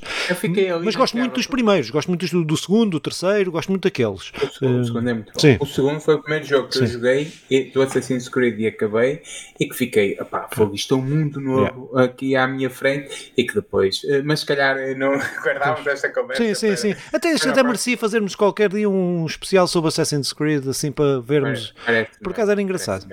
[0.83, 4.31] mas gosto muito dos primeiros, gosto muito do, do, segundo, do terceiro, gosto muito daqueles.
[4.31, 5.39] O segundo, o segundo é muito bom.
[5.39, 5.57] Sim.
[5.59, 6.83] O segundo foi o primeiro jogo que sim.
[6.83, 7.31] eu joguei
[7.73, 9.21] do Assassin's Creed e acabei
[9.59, 12.03] e que fiquei, opá, fogo, isto é um mundo novo yeah.
[12.03, 16.43] aqui à minha frente e que depois, mas se calhar não guardávamos esta conversa.
[16.43, 16.95] Sim, sim, sim.
[17.13, 21.73] Até, até merecia fazermos qualquer dia um especial sobre Assassin's Creed, assim para vermos.
[22.21, 23.07] Por acaso era engraçado.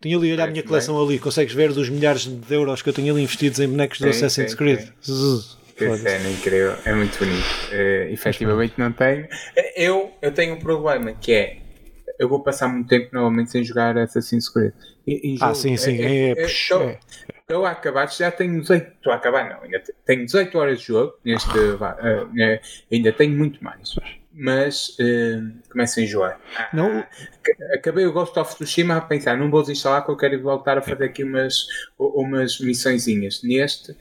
[0.00, 1.04] Tenho ali, olha a minha coleção bem.
[1.06, 4.08] ali, consegues ver dos milhares de euros que eu tenho ali investidos em bonecos do
[4.08, 4.80] Assassin's sim, Creed.
[5.00, 5.58] Sim.
[5.78, 7.44] Que cena incrível, é muito bonito.
[7.70, 9.28] Uh, efetivamente não tenho.
[9.76, 11.58] Eu, eu tenho um problema que é
[12.18, 14.72] eu vou passar muito tempo novamente sem jogar Assassin's Creed.
[15.06, 16.00] E, e ah, sim, sim.
[16.00, 16.98] É, é, é, é,
[17.48, 20.86] eu a acabar, já tenho 18, estou a acabar não, ainda tenho 18 horas de
[20.86, 22.60] jogo, neste, uh,
[22.92, 23.94] ainda tenho muito mais,
[24.32, 26.40] mas uh, começo a enjoar.
[26.74, 27.02] Não.
[27.74, 30.82] Acabei o Ghost of Tsushima a pensar, não vou desinstalar que eu quero voltar a
[30.82, 31.66] fazer aqui umas,
[31.98, 33.42] umas missõezinhas.
[33.42, 33.94] Neste, é,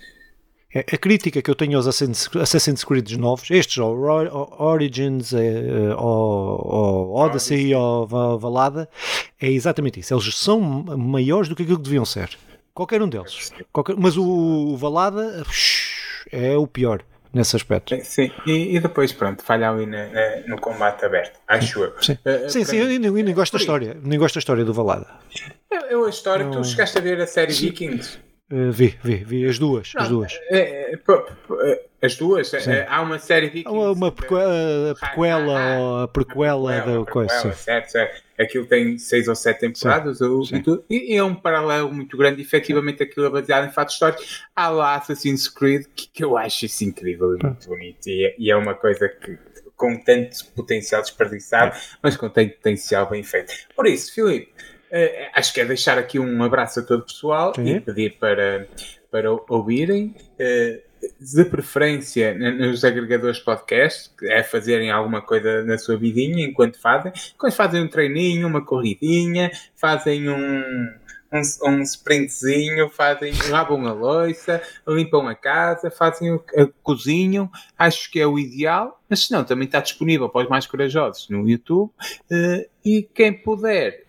[0.80, 3.96] a crítica que eu tenho aos Assassin's Creed novos, estes, ou
[4.60, 5.34] Origins,
[5.98, 8.08] ou Odyssey, ou
[8.38, 8.90] Valada,
[9.40, 10.14] é exatamente isso.
[10.14, 12.30] Eles são maiores do que aquilo que deviam ser.
[12.74, 13.52] Qualquer um deles.
[13.72, 15.44] Qualquer, mas o, Valada
[16.32, 17.02] é o pior
[17.34, 17.96] nesse aspecto.
[18.04, 21.94] Sim, e, e depois, pronto, falha ali na, na, no combate aberto, acho eu.
[22.02, 24.74] Sim, uh, sim, sim eu, eu, nem gosto da história, nem gosto da história do
[24.74, 25.08] Valada.
[25.72, 28.20] Eu, eu a história, tu chegaste a ver a série Vikings?
[28.50, 29.92] Uh, vi, vi, vi as duas.
[29.94, 30.40] Não, as duas.
[30.50, 31.00] É, é,
[32.02, 32.54] as duas?
[32.54, 33.76] É, há uma série Vikings.
[33.76, 37.54] Uma, uma prequela, a prequela, ah, ah, a prequela da coisa.
[37.54, 38.24] Certo, certo.
[38.40, 40.64] Aquilo tem seis ou sete temporadas sim.
[40.90, 42.42] E, e, é um paralelo muito grande.
[42.42, 44.46] Efetivamente, aquilo é baseado em fatos históricos.
[44.56, 48.08] Há lá Assassin's Creed, que, que eu acho isso incrível e muito bonito.
[48.08, 49.38] E, e é uma coisa que
[49.76, 53.54] com tanto potencial desperdiçado, mas com tanto potencial bem feito.
[53.76, 54.52] Por isso, Filipe,
[54.92, 57.76] Uh, acho que é deixar aqui um abraço a todo o pessoal Sim.
[57.76, 58.68] e pedir para,
[59.12, 60.16] para ouvirem.
[60.40, 60.88] Uh,
[61.20, 67.12] de preferência nos agregadores podcast, é fazerem alguma coisa na sua vidinha enquanto fazem.
[67.38, 70.64] Quando fazem um treininho, uma corridinha, fazem um,
[71.32, 76.40] um, um sprintzinho, fazem, lavam a louça, limpam a casa, fazem,
[76.82, 80.66] cozinham, acho que é o ideal, mas se não, também está disponível para os mais
[80.66, 84.07] corajosos no YouTube, uh, e quem puder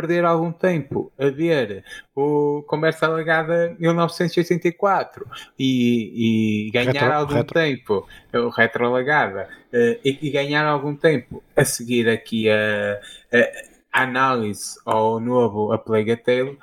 [0.00, 1.84] perder algum tempo a ver
[2.14, 5.26] o Conversa Alagada 1984
[5.58, 7.54] e, e ganhar retro, algum retro.
[7.54, 13.00] tempo, o Retro Alagada, uh, e, e, ganhar algum tempo a seguir aqui a,
[13.92, 16.58] a análise ao novo A Plague Tale,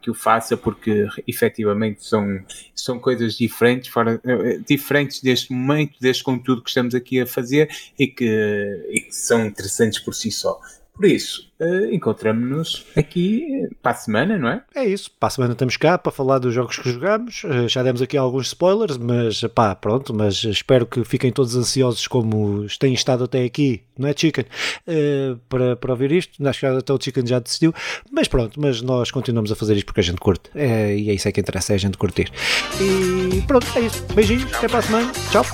[0.00, 6.22] que o faça porque efetivamente são, são coisas diferentes, fora, eh, diferentes deste momento, deste
[6.22, 7.68] conteúdo que estamos aqui a fazer
[7.98, 10.60] e que, e que são interessantes por si só.
[10.96, 14.62] Por isso, uh, encontramos-nos aqui para a semana, não é?
[14.74, 17.44] É isso, para a semana estamos cá para falar dos jogos que jogamos.
[17.44, 22.06] Uh, já demos aqui alguns spoilers, mas pá, pronto, mas espero que fiquem todos ansiosos
[22.06, 24.46] como têm estado até aqui, não é, Chicken?
[24.88, 26.46] Uh, para, para ouvir isto.
[26.48, 27.74] Acho que até o Chicken já decidiu,
[28.10, 30.50] mas pronto, mas nós continuamos a fazer isto porque a gente curte.
[30.54, 32.32] É, e é isso é que interessa, é a gente curtir.
[32.80, 34.02] E pronto, é isso.
[34.14, 35.12] Beijinhos, até para a semana.
[35.30, 35.44] Tchau.